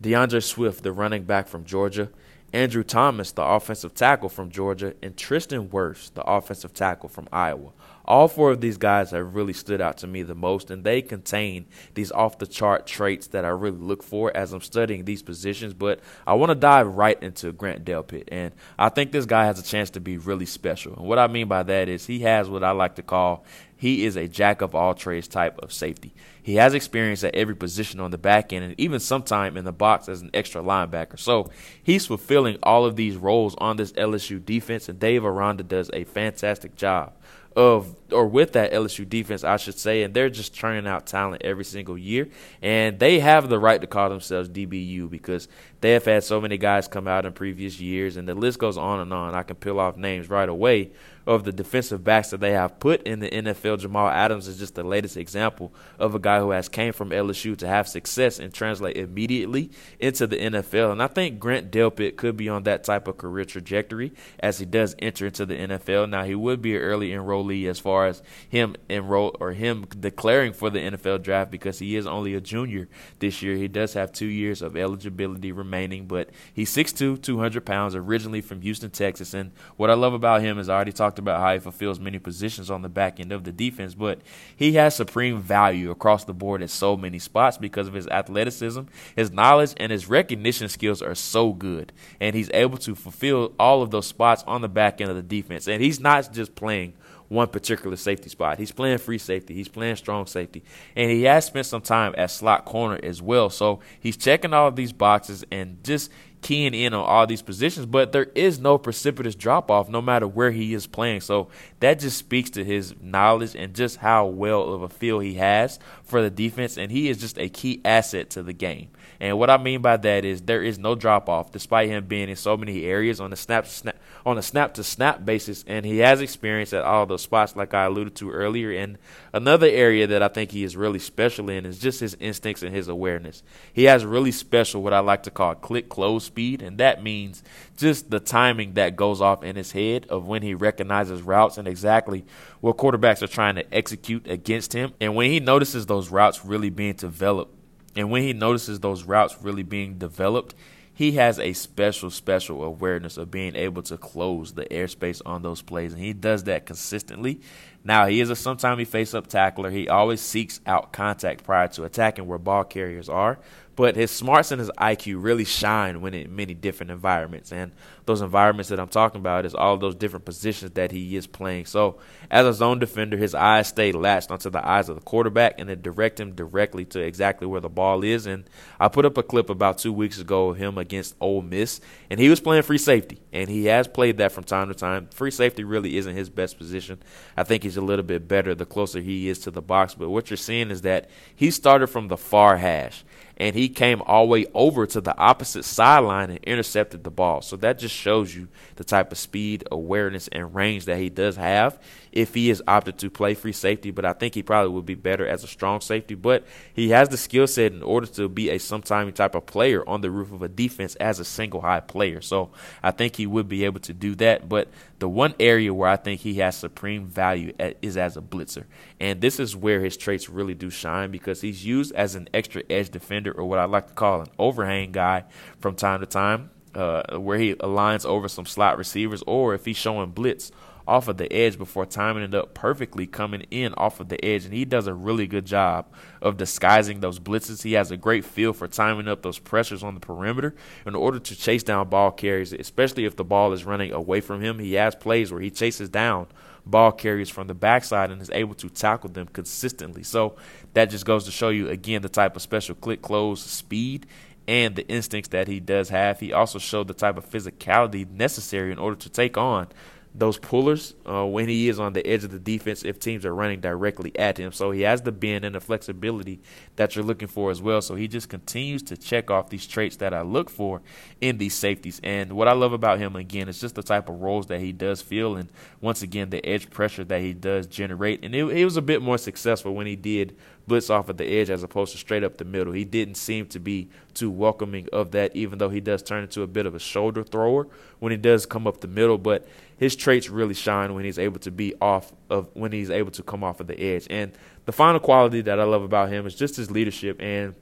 D'Andre 0.00 0.40
Swift, 0.40 0.82
the 0.82 0.90
running 0.90 1.22
back 1.22 1.46
from 1.46 1.64
Georgia, 1.64 2.10
Andrew 2.52 2.82
Thomas, 2.82 3.30
the 3.30 3.44
offensive 3.44 3.94
tackle 3.94 4.28
from 4.28 4.50
Georgia, 4.50 4.94
and 5.04 5.16
Tristan 5.16 5.68
Wirfs, 5.68 6.12
the 6.12 6.24
offensive 6.24 6.74
tackle 6.74 7.08
from 7.08 7.28
Iowa. 7.32 7.70
All 8.04 8.28
four 8.28 8.50
of 8.50 8.60
these 8.60 8.76
guys 8.76 9.10
have 9.10 9.34
really 9.34 9.52
stood 9.52 9.80
out 9.80 9.98
to 9.98 10.06
me 10.06 10.22
the 10.22 10.34
most, 10.34 10.70
and 10.70 10.84
they 10.84 11.02
contain 11.02 11.66
these 11.94 12.12
off 12.12 12.38
the 12.38 12.46
chart 12.46 12.86
traits 12.86 13.28
that 13.28 13.44
I 13.44 13.48
really 13.48 13.78
look 13.78 14.02
for 14.02 14.34
as 14.36 14.52
I'm 14.52 14.60
studying 14.60 15.04
these 15.04 15.22
positions. 15.22 15.74
But 15.74 16.00
I 16.26 16.34
want 16.34 16.50
to 16.50 16.54
dive 16.54 16.88
right 16.88 17.20
into 17.22 17.52
Grant 17.52 17.84
Delpit, 17.84 18.28
and 18.28 18.52
I 18.78 18.88
think 18.88 19.12
this 19.12 19.26
guy 19.26 19.46
has 19.46 19.58
a 19.58 19.62
chance 19.62 19.90
to 19.90 20.00
be 20.00 20.18
really 20.18 20.46
special. 20.46 20.94
And 20.94 21.06
what 21.06 21.18
I 21.18 21.26
mean 21.26 21.48
by 21.48 21.62
that 21.62 21.88
is 21.88 22.06
he 22.06 22.20
has 22.20 22.48
what 22.48 22.64
I 22.64 22.72
like 22.72 22.96
to 22.96 23.02
call 23.02 23.44
he 23.84 24.06
is 24.06 24.16
a 24.16 24.26
jack 24.26 24.62
of 24.62 24.74
all 24.74 24.94
trades 24.94 25.28
type 25.28 25.58
of 25.58 25.70
safety. 25.70 26.14
He 26.42 26.54
has 26.54 26.72
experience 26.72 27.22
at 27.22 27.34
every 27.34 27.54
position 27.54 28.00
on 28.00 28.12
the 28.12 28.16
back 28.18 28.50
end 28.50 28.64
and 28.64 28.74
even 28.78 28.98
sometime 28.98 29.58
in 29.58 29.66
the 29.66 29.72
box 29.72 30.08
as 30.08 30.22
an 30.22 30.30
extra 30.32 30.62
linebacker. 30.62 31.18
So 31.18 31.50
he's 31.82 32.06
fulfilling 32.06 32.56
all 32.62 32.86
of 32.86 32.96
these 32.96 33.16
roles 33.16 33.54
on 33.56 33.76
this 33.76 33.92
LSU 33.92 34.42
defense, 34.42 34.88
and 34.88 34.98
Dave 34.98 35.22
Aranda 35.22 35.64
does 35.64 35.90
a 35.92 36.04
fantastic 36.04 36.76
job 36.76 37.12
of 37.56 37.94
or 38.10 38.26
with 38.26 38.52
that 38.52 38.72
LSU 38.72 39.08
defense, 39.08 39.44
I 39.44 39.56
should 39.56 39.78
say, 39.78 40.02
and 40.02 40.14
they're 40.14 40.30
just 40.30 40.52
churning 40.52 40.86
out 40.86 41.06
talent 41.06 41.42
every 41.42 41.64
single 41.64 41.96
year. 41.96 42.28
And 42.62 42.98
they 42.98 43.20
have 43.20 43.48
the 43.48 43.58
right 43.58 43.80
to 43.80 43.86
call 43.86 44.08
themselves 44.08 44.48
DBU 44.48 45.10
because 45.10 45.48
they 45.80 45.92
have 45.92 46.04
had 46.04 46.24
so 46.24 46.40
many 46.40 46.58
guys 46.58 46.88
come 46.88 47.06
out 47.06 47.26
in 47.26 47.32
previous 47.32 47.80
years, 47.80 48.16
and 48.16 48.28
the 48.28 48.34
list 48.34 48.58
goes 48.58 48.76
on 48.76 49.00
and 49.00 49.12
on. 49.12 49.34
I 49.34 49.42
can 49.42 49.56
peel 49.56 49.78
off 49.80 49.96
names 49.96 50.28
right 50.28 50.48
away 50.48 50.92
of 51.26 51.44
the 51.44 51.52
defensive 51.52 52.04
backs 52.04 52.30
that 52.30 52.40
they 52.40 52.52
have 52.52 52.78
put 52.78 53.02
in 53.02 53.20
the 53.20 53.30
NFL. 53.30 53.78
Jamal 53.78 54.08
Adams 54.08 54.48
is 54.48 54.58
just 54.58 54.74
the 54.74 54.84
latest 54.84 55.16
example 55.16 55.72
of 55.98 56.14
a 56.14 56.18
guy 56.18 56.40
who 56.40 56.50
has 56.50 56.68
came 56.68 56.92
from 56.92 57.10
LSU 57.10 57.56
to 57.58 57.66
have 57.66 57.88
success 57.88 58.38
and 58.38 58.52
translate 58.52 58.96
immediately 58.96 59.70
into 59.98 60.26
the 60.26 60.36
NFL. 60.36 60.92
And 60.92 61.02
I 61.02 61.06
think 61.06 61.38
Grant 61.38 61.70
Delpit 61.70 62.16
could 62.16 62.36
be 62.36 62.48
on 62.48 62.64
that 62.64 62.84
type 62.84 63.08
of 63.08 63.16
career 63.16 63.44
trajectory 63.44 64.12
as 64.40 64.58
he 64.58 64.66
does 64.66 64.94
enter 64.98 65.26
into 65.26 65.46
the 65.46 65.54
NFL. 65.54 66.10
Now 66.10 66.24
he 66.24 66.34
would 66.34 66.60
be 66.60 66.76
an 66.76 66.82
early 66.82 67.10
enrollee 67.10 67.68
as 67.68 67.78
far 67.78 68.06
as 68.06 68.22
him 68.48 68.76
enroll 68.88 69.36
or 69.40 69.52
him 69.52 69.86
declaring 69.98 70.52
for 70.52 70.70
the 70.70 70.80
NFL 70.80 71.22
draft 71.22 71.50
because 71.50 71.78
he 71.78 71.96
is 71.96 72.06
only 72.06 72.34
a 72.34 72.40
junior 72.40 72.88
this 73.18 73.42
year. 73.42 73.56
He 73.56 73.68
does 73.68 73.94
have 73.94 74.12
two 74.12 74.26
years 74.26 74.62
of 74.62 74.76
eligibility 74.76 75.52
remaining, 75.52 76.06
but 76.06 76.30
he's 76.52 76.74
6'2", 76.74 77.22
200 77.22 77.64
pounds, 77.64 77.94
originally 77.94 78.40
from 78.40 78.60
Houston, 78.60 78.90
Texas. 78.90 79.34
And 79.34 79.52
what 79.76 79.90
I 79.90 79.94
love 79.94 80.14
about 80.14 80.42
him 80.42 80.58
is 80.58 80.68
I 80.68 80.74
already 80.74 80.92
talked 80.92 81.13
talked 81.14 81.18
about 81.20 81.40
how 81.40 81.52
he 81.52 81.60
fulfills 81.60 82.00
many 82.00 82.18
positions 82.18 82.70
on 82.70 82.82
the 82.82 82.88
back 82.88 83.20
end 83.20 83.30
of 83.30 83.44
the 83.44 83.52
defense, 83.52 83.94
but 83.94 84.20
he 84.56 84.72
has 84.72 84.96
supreme 84.96 85.40
value 85.40 85.90
across 85.90 86.24
the 86.24 86.34
board 86.34 86.62
at 86.62 86.70
so 86.70 86.96
many 86.96 87.18
spots 87.18 87.56
because 87.56 87.86
of 87.86 87.94
his 87.94 88.08
athleticism, 88.08 88.82
his 89.14 89.30
knowledge, 89.30 89.74
and 89.76 89.92
his 89.92 90.08
recognition 90.08 90.68
skills 90.68 91.00
are 91.02 91.14
so 91.14 91.52
good. 91.52 91.92
And 92.20 92.34
he's 92.34 92.50
able 92.52 92.78
to 92.78 92.94
fulfill 92.96 93.52
all 93.58 93.82
of 93.82 93.90
those 93.90 94.06
spots 94.06 94.42
on 94.46 94.60
the 94.60 94.68
back 94.68 95.00
end 95.00 95.10
of 95.10 95.16
the 95.16 95.22
defense. 95.22 95.68
And 95.68 95.80
he's 95.80 96.00
not 96.00 96.32
just 96.32 96.54
playing 96.56 96.94
one 97.28 97.48
particular 97.48 97.96
safety 97.96 98.28
spot. 98.28 98.58
He's 98.58 98.72
playing 98.72 98.98
free 98.98 99.18
safety. 99.18 99.54
He's 99.54 99.68
playing 99.68 99.96
strong 99.96 100.26
safety. 100.26 100.62
And 100.94 101.10
he 101.10 101.22
has 101.22 101.46
spent 101.46 101.66
some 101.66 101.80
time 101.80 102.14
at 102.18 102.30
slot 102.30 102.64
corner 102.64 103.00
as 103.02 103.22
well. 103.22 103.50
So 103.50 103.80
he's 104.00 104.16
checking 104.16 104.52
all 104.52 104.68
of 104.68 104.76
these 104.76 104.92
boxes 104.92 105.44
and 105.50 105.82
just 105.82 106.10
keying 106.44 106.74
in 106.74 106.92
on 106.92 107.02
all 107.04 107.26
these 107.26 107.42
positions, 107.42 107.86
but 107.86 108.12
there 108.12 108.30
is 108.34 108.60
no 108.60 108.76
precipitous 108.76 109.34
drop 109.34 109.70
off 109.70 109.88
no 109.88 110.02
matter 110.02 110.28
where 110.28 110.50
he 110.50 110.74
is 110.74 110.86
playing. 110.86 111.22
So 111.22 111.48
that 111.80 111.98
just 111.98 112.18
speaks 112.18 112.50
to 112.50 112.64
his 112.64 112.94
knowledge 113.00 113.56
and 113.56 113.74
just 113.74 113.96
how 113.96 114.26
well 114.26 114.74
of 114.74 114.82
a 114.82 114.88
feel 114.90 115.18
he 115.20 115.34
has 115.34 115.78
for 116.04 116.20
the 116.20 116.30
defense. 116.30 116.76
And 116.76 116.92
he 116.92 117.08
is 117.08 117.16
just 117.16 117.38
a 117.38 117.48
key 117.48 117.80
asset 117.82 118.28
to 118.30 118.42
the 118.42 118.52
game. 118.52 118.90
And 119.20 119.38
what 119.38 119.48
I 119.48 119.56
mean 119.56 119.80
by 119.80 119.96
that 119.96 120.24
is 120.26 120.42
there 120.42 120.62
is 120.62 120.78
no 120.78 120.94
drop 120.94 121.30
off, 121.30 121.50
despite 121.50 121.88
him 121.88 122.04
being 122.04 122.28
in 122.28 122.36
so 122.36 122.58
many 122.58 122.84
areas 122.84 123.20
on 123.20 123.30
the 123.30 123.36
snap, 123.36 123.66
snap 123.66 123.96
on 124.26 124.38
a 124.38 124.42
snap 124.42 124.74
to 124.74 124.84
snap 124.84 125.24
basis, 125.24 125.64
and 125.66 125.84
he 125.84 125.98
has 125.98 126.20
experience 126.20 126.72
at 126.72 126.82
all 126.82 127.04
those 127.04 127.22
spots, 127.22 127.56
like 127.56 127.74
I 127.74 127.84
alluded 127.84 128.14
to 128.16 128.30
earlier. 128.30 128.72
And 128.72 128.98
another 129.32 129.66
area 129.66 130.06
that 130.06 130.22
I 130.22 130.28
think 130.28 130.50
he 130.50 130.64
is 130.64 130.76
really 130.76 130.98
special 130.98 131.50
in 131.50 131.66
is 131.66 131.78
just 131.78 132.00
his 132.00 132.16
instincts 132.20 132.62
and 132.62 132.74
his 132.74 132.88
awareness. 132.88 133.42
He 133.72 133.84
has 133.84 134.04
really 134.04 134.32
special 134.32 134.82
what 134.82 134.94
I 134.94 135.00
like 135.00 135.24
to 135.24 135.30
call 135.30 135.54
click 135.54 135.88
close 135.88 136.24
speed, 136.24 136.62
and 136.62 136.78
that 136.78 137.02
means 137.02 137.42
just 137.76 138.10
the 138.10 138.20
timing 138.20 138.74
that 138.74 138.96
goes 138.96 139.20
off 139.20 139.44
in 139.44 139.56
his 139.56 139.72
head 139.72 140.06
of 140.08 140.26
when 140.26 140.42
he 140.42 140.54
recognizes 140.54 141.20
routes 141.22 141.58
and 141.58 141.68
exactly 141.68 142.24
what 142.60 142.78
quarterbacks 142.78 143.22
are 143.22 143.26
trying 143.26 143.56
to 143.56 143.74
execute 143.74 144.26
against 144.26 144.72
him. 144.72 144.94
And 145.00 145.14
when 145.14 145.30
he 145.30 145.40
notices 145.40 145.86
those 145.86 146.10
routes 146.10 146.44
really 146.44 146.70
being 146.70 146.94
developed 146.94 147.54
and 147.96 148.10
when 148.10 148.22
he 148.22 148.32
notices 148.32 148.80
those 148.80 149.04
routes 149.04 149.36
really 149.40 149.62
being 149.62 149.98
developed, 149.98 150.54
he 150.94 151.12
has 151.12 151.40
a 151.40 151.52
special, 151.52 152.08
special 152.08 152.62
awareness 152.62 153.16
of 153.16 153.30
being 153.30 153.56
able 153.56 153.82
to 153.82 153.96
close 153.98 154.52
the 154.52 154.64
airspace 154.66 155.20
on 155.26 155.42
those 155.42 155.60
plays, 155.60 155.92
and 155.92 156.00
he 156.00 156.12
does 156.12 156.44
that 156.44 156.66
consistently. 156.66 157.40
Now, 157.84 158.06
he 158.06 158.20
is 158.20 158.30
a 158.30 158.36
sometimes 158.36 158.78
he 158.78 158.86
face 158.86 159.12
up 159.12 159.26
tackler. 159.26 159.70
He 159.70 159.88
always 159.88 160.20
seeks 160.22 160.60
out 160.66 160.92
contact 160.92 161.44
prior 161.44 161.68
to 161.68 161.84
attacking 161.84 162.26
where 162.26 162.38
ball 162.38 162.64
carriers 162.64 163.10
are, 163.10 163.38
but 163.76 163.96
his 163.96 164.10
smarts 164.10 164.52
and 164.52 164.60
his 164.60 164.70
IQ 164.78 165.22
really 165.22 165.44
shine 165.44 166.00
when 166.00 166.14
in 166.14 166.34
many 166.34 166.54
different 166.54 166.90
environments. 166.90 167.52
And 167.52 167.72
those 168.06 168.20
environments 168.20 168.68
that 168.68 168.78
I'm 168.78 168.88
talking 168.88 169.20
about 169.20 169.46
is 169.46 169.54
all 169.54 169.76
those 169.76 169.94
different 169.94 170.24
positions 170.24 170.72
that 170.72 170.92
he 170.92 171.16
is 171.16 171.26
playing. 171.26 171.66
So 171.66 171.98
as 172.30 172.46
a 172.46 172.52
zone 172.52 172.78
defender, 172.78 173.16
his 173.16 173.34
eyes 173.34 173.68
stay 173.68 173.92
latched 173.92 174.30
onto 174.30 174.50
the 174.50 174.66
eyes 174.66 174.88
of 174.88 174.96
the 174.96 175.02
quarterback 175.02 175.54
and 175.58 175.68
then 175.68 175.82
direct 175.82 176.20
him 176.20 176.34
directly 176.34 176.84
to 176.86 177.00
exactly 177.00 177.46
where 177.46 177.60
the 177.60 177.68
ball 177.68 178.04
is. 178.04 178.26
And 178.26 178.44
I 178.78 178.88
put 178.88 179.06
up 179.06 179.18
a 179.18 179.22
clip 179.22 179.50
about 179.50 179.78
two 179.78 179.92
weeks 179.92 180.20
ago 180.20 180.50
of 180.50 180.56
him 180.56 180.78
against 180.78 181.16
Ole 181.20 181.42
Miss, 181.42 181.80
and 182.10 182.20
he 182.20 182.28
was 182.28 182.40
playing 182.40 182.62
free 182.62 182.78
safety, 182.78 183.18
and 183.32 183.48
he 183.48 183.66
has 183.66 183.88
played 183.88 184.18
that 184.18 184.32
from 184.32 184.44
time 184.44 184.68
to 184.68 184.74
time. 184.74 185.08
Free 185.12 185.30
safety 185.30 185.64
really 185.64 185.96
isn't 185.96 186.14
his 186.14 186.28
best 186.28 186.58
position. 186.58 187.02
I 187.36 187.42
think 187.42 187.62
he's 187.62 187.73
a 187.76 187.82
little 187.82 188.04
bit 188.04 188.28
better 188.28 188.54
the 188.54 188.66
closer 188.66 189.00
he 189.00 189.28
is 189.28 189.38
to 189.40 189.50
the 189.50 189.62
box. 189.62 189.94
But 189.94 190.10
what 190.10 190.30
you're 190.30 190.36
seeing 190.36 190.70
is 190.70 190.82
that 190.82 191.08
he 191.34 191.50
started 191.50 191.88
from 191.88 192.08
the 192.08 192.16
far 192.16 192.56
hash 192.56 193.04
and 193.36 193.56
he 193.56 193.68
came 193.68 194.00
all 194.02 194.26
the 194.26 194.30
way 194.30 194.46
over 194.54 194.86
to 194.86 195.00
the 195.00 195.16
opposite 195.16 195.64
sideline 195.64 196.30
and 196.30 196.38
intercepted 196.44 197.02
the 197.04 197.10
ball. 197.10 197.42
So 197.42 197.56
that 197.56 197.78
just 197.78 197.94
shows 197.94 198.34
you 198.34 198.48
the 198.76 198.84
type 198.84 199.10
of 199.10 199.18
speed, 199.18 199.66
awareness, 199.72 200.28
and 200.28 200.54
range 200.54 200.84
that 200.84 200.98
he 200.98 201.08
does 201.08 201.36
have 201.36 201.78
if 202.14 202.32
he 202.32 202.48
is 202.48 202.62
opted 202.68 202.96
to 202.98 203.10
play 203.10 203.34
free 203.34 203.52
safety. 203.52 203.90
But 203.90 204.04
I 204.04 204.12
think 204.12 204.34
he 204.34 204.42
probably 204.42 204.72
would 204.72 204.86
be 204.86 204.94
better 204.94 205.26
as 205.26 205.42
a 205.42 205.48
strong 205.48 205.80
safety. 205.80 206.14
But 206.14 206.46
he 206.72 206.90
has 206.90 207.08
the 207.08 207.16
skill 207.16 207.46
set 207.46 207.72
in 207.72 207.82
order 207.82 208.06
to 208.06 208.28
be 208.28 208.50
a 208.50 208.58
sometime 208.58 209.12
type 209.12 209.34
of 209.34 209.46
player 209.46 209.86
on 209.86 210.00
the 210.00 210.10
roof 210.10 210.32
of 210.32 210.40
a 210.40 210.48
defense 210.48 210.94
as 210.96 211.18
a 211.18 211.24
single 211.24 211.60
high 211.60 211.80
player. 211.80 212.20
So 212.20 212.50
I 212.82 212.92
think 212.92 213.16
he 213.16 213.26
would 213.26 213.48
be 213.48 213.64
able 213.64 213.80
to 213.80 213.92
do 213.92 214.14
that. 214.14 214.48
But 214.48 214.68
the 215.00 215.08
one 215.08 215.34
area 215.40 215.74
where 215.74 215.90
I 215.90 215.96
think 215.96 216.20
he 216.20 216.34
has 216.34 216.56
supreme 216.56 217.06
value 217.06 217.52
is 217.82 217.96
as 217.96 218.16
a 218.16 218.22
blitzer. 218.22 218.64
And 219.00 219.20
this 219.20 219.40
is 219.40 219.56
where 219.56 219.80
his 219.80 219.96
traits 219.96 220.30
really 220.30 220.54
do 220.54 220.70
shine 220.70 221.10
because 221.10 221.40
he's 221.40 221.66
used 221.66 221.92
as 221.94 222.14
an 222.14 222.28
extra 222.32 222.62
edge 222.70 222.90
defender 222.90 223.32
or 223.32 223.44
what 223.44 223.58
I 223.58 223.64
like 223.64 223.88
to 223.88 223.94
call 223.94 224.20
an 224.20 224.28
overhang 224.38 224.92
guy 224.92 225.24
from 225.58 225.74
time 225.74 225.98
to 226.00 226.06
time, 226.06 226.50
uh, 226.76 227.18
where 227.18 227.38
he 227.38 227.54
aligns 227.56 228.06
over 228.06 228.28
some 228.28 228.46
slot 228.46 228.78
receivers 228.78 229.22
or 229.26 229.54
if 229.54 229.64
he's 229.64 229.76
showing 229.76 230.10
blitz 230.10 230.52
off 230.86 231.08
of 231.08 231.16
the 231.16 231.32
edge 231.32 231.56
before 231.56 231.86
timing 231.86 232.22
it 232.22 232.34
up 232.34 232.54
perfectly 232.54 233.06
coming 233.06 233.46
in 233.50 233.74
off 233.74 234.00
of 234.00 234.08
the 234.08 234.22
edge. 234.24 234.44
And 234.44 234.54
he 234.54 234.64
does 234.64 234.86
a 234.86 234.94
really 234.94 235.26
good 235.26 235.46
job 235.46 235.86
of 236.20 236.36
disguising 236.36 237.00
those 237.00 237.18
blitzes. 237.18 237.62
He 237.62 237.72
has 237.72 237.90
a 237.90 237.96
great 237.96 238.24
feel 238.24 238.52
for 238.52 238.68
timing 238.68 239.08
up 239.08 239.22
those 239.22 239.38
pressures 239.38 239.82
on 239.82 239.94
the 239.94 240.00
perimeter 240.00 240.54
in 240.86 240.94
order 240.94 241.18
to 241.18 241.36
chase 241.36 241.62
down 241.62 241.88
ball 241.88 242.10
carriers, 242.10 242.52
especially 242.52 243.04
if 243.04 243.16
the 243.16 243.24
ball 243.24 243.52
is 243.52 243.64
running 243.64 243.92
away 243.92 244.20
from 244.20 244.42
him. 244.42 244.58
He 244.58 244.74
has 244.74 244.94
plays 244.94 245.32
where 245.32 245.40
he 245.40 245.50
chases 245.50 245.88
down 245.88 246.26
ball 246.66 246.92
carriers 246.92 247.28
from 247.28 247.46
the 247.46 247.54
backside 247.54 248.10
and 248.10 248.20
is 248.22 248.30
able 248.30 248.54
to 248.54 248.68
tackle 248.68 249.10
them 249.10 249.28
consistently. 249.28 250.02
So 250.02 250.36
that 250.74 250.90
just 250.90 251.04
goes 251.04 251.24
to 251.24 251.30
show 251.30 251.50
you 251.50 251.68
again 251.68 252.02
the 252.02 252.08
type 252.08 252.36
of 252.36 252.42
special 252.42 252.74
click 252.74 253.02
close 253.02 253.42
speed 253.42 254.06
and 254.46 254.76
the 254.76 254.86
instincts 254.88 255.30
that 255.30 255.48
he 255.48 255.60
does 255.60 255.88
have. 255.88 256.20
He 256.20 256.32
also 256.32 256.58
showed 256.58 256.88
the 256.88 256.94
type 256.94 257.16
of 257.16 257.28
physicality 257.28 258.08
necessary 258.10 258.72
in 258.72 258.78
order 258.78 258.96
to 258.96 259.08
take 259.08 259.36
on 259.36 259.68
those 260.16 260.38
pullers 260.38 260.94
uh, 261.06 261.26
when 261.26 261.48
he 261.48 261.68
is 261.68 261.80
on 261.80 261.92
the 261.92 262.06
edge 262.06 262.22
of 262.22 262.30
the 262.30 262.38
defense 262.38 262.84
if 262.84 263.00
teams 263.00 263.26
are 263.26 263.34
running 263.34 263.60
directly 263.60 264.16
at 264.16 264.38
him. 264.38 264.52
So 264.52 264.70
he 264.70 264.82
has 264.82 265.02
the 265.02 265.10
bend 265.10 265.44
and 265.44 265.56
the 265.56 265.60
flexibility 265.60 266.40
that 266.76 266.94
you're 266.94 267.04
looking 267.04 267.26
for 267.26 267.50
as 267.50 267.60
well. 267.60 267.82
So 267.82 267.96
he 267.96 268.06
just 268.06 268.28
continues 268.28 268.82
to 268.84 268.96
check 268.96 269.28
off 269.30 269.50
these 269.50 269.66
traits 269.66 269.96
that 269.96 270.14
I 270.14 270.22
look 270.22 270.50
for 270.50 270.82
in 271.20 271.38
these 271.38 271.54
safeties. 271.54 272.00
And 272.04 272.34
what 272.34 272.46
I 272.46 272.52
love 272.52 272.72
about 272.72 273.00
him 273.00 273.16
again 273.16 273.48
is 273.48 273.60
just 273.60 273.74
the 273.74 273.82
type 273.82 274.08
of 274.08 274.20
roles 274.20 274.46
that 274.46 274.60
he 274.60 274.72
does 274.72 275.02
feel, 275.02 275.36
and 275.36 275.50
once 275.80 276.02
again 276.02 276.30
the 276.30 276.44
edge 276.46 276.70
pressure 276.70 277.04
that 277.04 277.20
he 277.20 277.34
does 277.34 277.66
generate. 277.66 278.24
And 278.24 278.34
it, 278.34 278.64
was 278.64 278.76
a 278.76 278.82
bit 278.82 279.02
more 279.02 279.18
successful 279.18 279.74
when 279.74 279.86
he 279.86 279.96
did 279.96 280.36
blitz 280.66 280.90
off 280.90 281.08
of 281.08 281.16
the 281.16 281.24
edge 281.24 281.50
as 281.50 281.62
opposed 281.62 281.92
to 281.92 281.98
straight 281.98 282.24
up 282.24 282.38
the 282.38 282.44
middle. 282.44 282.72
He 282.72 282.84
didn't 282.84 283.16
seem 283.16 283.46
to 283.48 283.58
be 283.58 283.88
too 284.14 284.30
welcoming 284.30 284.88
of 284.92 285.10
that, 285.12 285.34
even 285.36 285.58
though 285.58 285.68
he 285.68 285.80
does 285.80 286.02
turn 286.02 286.22
into 286.22 286.42
a 286.42 286.46
bit 286.46 286.66
of 286.66 286.74
a 286.74 286.78
shoulder 286.78 287.22
thrower 287.22 287.66
when 287.98 288.12
he 288.12 288.18
does 288.18 288.46
come 288.46 288.66
up 288.66 288.80
the 288.80 288.88
middle. 288.88 289.18
But 289.18 289.46
his 289.76 289.96
traits 289.96 290.30
really 290.30 290.54
shine 290.54 290.94
when 290.94 291.04
he's 291.04 291.18
able 291.18 291.40
to 291.40 291.50
be 291.50 291.74
off 291.80 292.12
of 292.30 292.48
when 292.54 292.72
he's 292.72 292.90
able 292.90 293.10
to 293.12 293.22
come 293.22 293.44
off 293.44 293.60
of 293.60 293.66
the 293.66 293.78
edge. 293.78 294.06
And 294.10 294.32
the 294.64 294.72
final 294.72 295.00
quality 295.00 295.42
that 295.42 295.60
I 295.60 295.64
love 295.64 295.82
about 295.82 296.08
him 296.08 296.26
is 296.26 296.34
just 296.34 296.56
his 296.56 296.70
leadership. 296.70 297.20
And 297.20 297.54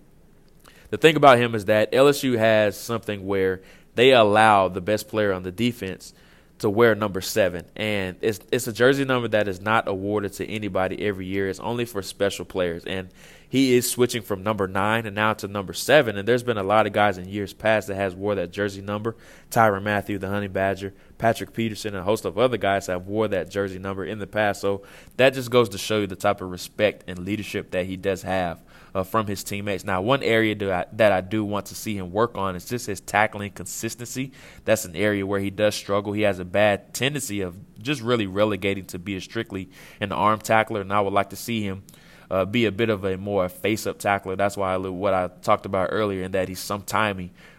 the 0.90 0.98
thing 0.98 1.16
about 1.16 1.38
him 1.38 1.54
is 1.54 1.64
that 1.66 1.90
LSU 1.92 2.38
has 2.38 2.76
something 2.76 3.26
where 3.26 3.62
they 3.94 4.12
allow 4.12 4.68
the 4.68 4.80
best 4.80 5.08
player 5.08 5.32
on 5.32 5.42
the 5.42 5.52
defense 5.52 6.14
to 6.62 6.70
wear 6.70 6.94
number 6.94 7.20
seven, 7.20 7.64
and 7.74 8.16
it's 8.20 8.38
it's 8.52 8.68
a 8.68 8.72
jersey 8.72 9.04
number 9.04 9.26
that 9.28 9.48
is 9.48 9.60
not 9.60 9.88
awarded 9.88 10.32
to 10.34 10.46
anybody 10.48 11.04
every 11.04 11.26
year. 11.26 11.48
It's 11.48 11.58
only 11.58 11.84
for 11.84 12.02
special 12.02 12.44
players, 12.44 12.84
and 12.84 13.08
he 13.48 13.74
is 13.74 13.90
switching 13.90 14.22
from 14.22 14.44
number 14.44 14.68
nine 14.68 15.04
and 15.04 15.14
now 15.16 15.34
to 15.34 15.48
number 15.48 15.72
seven. 15.72 16.16
And 16.16 16.26
there's 16.26 16.44
been 16.44 16.58
a 16.58 16.62
lot 16.62 16.86
of 16.86 16.92
guys 16.92 17.18
in 17.18 17.28
years 17.28 17.52
past 17.52 17.88
that 17.88 17.96
has 17.96 18.14
wore 18.14 18.36
that 18.36 18.52
jersey 18.52 18.80
number. 18.80 19.16
Tyrann 19.50 19.82
Mathieu, 19.82 20.18
the 20.18 20.28
Honey 20.28 20.46
Badger, 20.46 20.94
Patrick 21.18 21.52
Peterson, 21.52 21.94
and 21.94 22.02
a 22.02 22.04
host 22.04 22.24
of 22.24 22.38
other 22.38 22.56
guys 22.56 22.86
have 22.86 23.08
wore 23.08 23.26
that 23.28 23.50
jersey 23.50 23.80
number 23.80 24.04
in 24.04 24.20
the 24.20 24.26
past. 24.28 24.60
So 24.60 24.82
that 25.16 25.34
just 25.34 25.50
goes 25.50 25.68
to 25.70 25.78
show 25.78 25.98
you 25.98 26.06
the 26.06 26.16
type 26.16 26.40
of 26.40 26.50
respect 26.50 27.04
and 27.08 27.18
leadership 27.18 27.72
that 27.72 27.86
he 27.86 27.96
does 27.96 28.22
have 28.22 28.62
uh, 28.94 29.02
from 29.02 29.26
his 29.26 29.44
teammates. 29.44 29.84
Now, 29.84 30.02
one 30.02 30.22
area 30.22 30.54
that 30.54 30.70
I, 30.70 30.96
that 30.96 31.12
I 31.12 31.20
do 31.20 31.44
want 31.44 31.66
to 31.66 31.74
see 31.74 31.96
him 31.96 32.12
work 32.12 32.36
on 32.36 32.56
is 32.56 32.64
just 32.64 32.86
his 32.86 33.00
tackling 33.00 33.52
consistency. 33.52 34.32
That's 34.64 34.84
an 34.84 34.96
area 34.96 35.26
where 35.26 35.40
he 35.40 35.50
does 35.50 35.74
struggle. 35.74 36.12
He 36.12 36.22
has 36.22 36.38
a 36.38 36.44
bad 36.44 36.94
tendency 36.94 37.40
of 37.40 37.56
just 37.80 38.00
really 38.00 38.26
relegating 38.26 38.84
to 38.86 38.98
be 38.98 39.16
a 39.16 39.20
strictly 39.20 39.70
an 40.00 40.12
arm 40.12 40.40
tackler, 40.40 40.80
and 40.80 40.92
I 40.92 41.00
would 41.00 41.12
like 41.12 41.30
to 41.30 41.36
see 41.36 41.62
him– 41.62 41.82
uh, 42.32 42.46
be 42.46 42.64
a 42.64 42.72
bit 42.72 42.88
of 42.88 43.04
a 43.04 43.18
more 43.18 43.46
face-up 43.50 43.98
tackler. 43.98 44.36
That's 44.36 44.56
why 44.56 44.72
I, 44.72 44.78
what 44.78 45.12
I 45.12 45.28
talked 45.42 45.66
about 45.66 45.90
earlier, 45.92 46.22
in 46.22 46.32
that 46.32 46.48
he's 46.48 46.60
some 46.60 46.82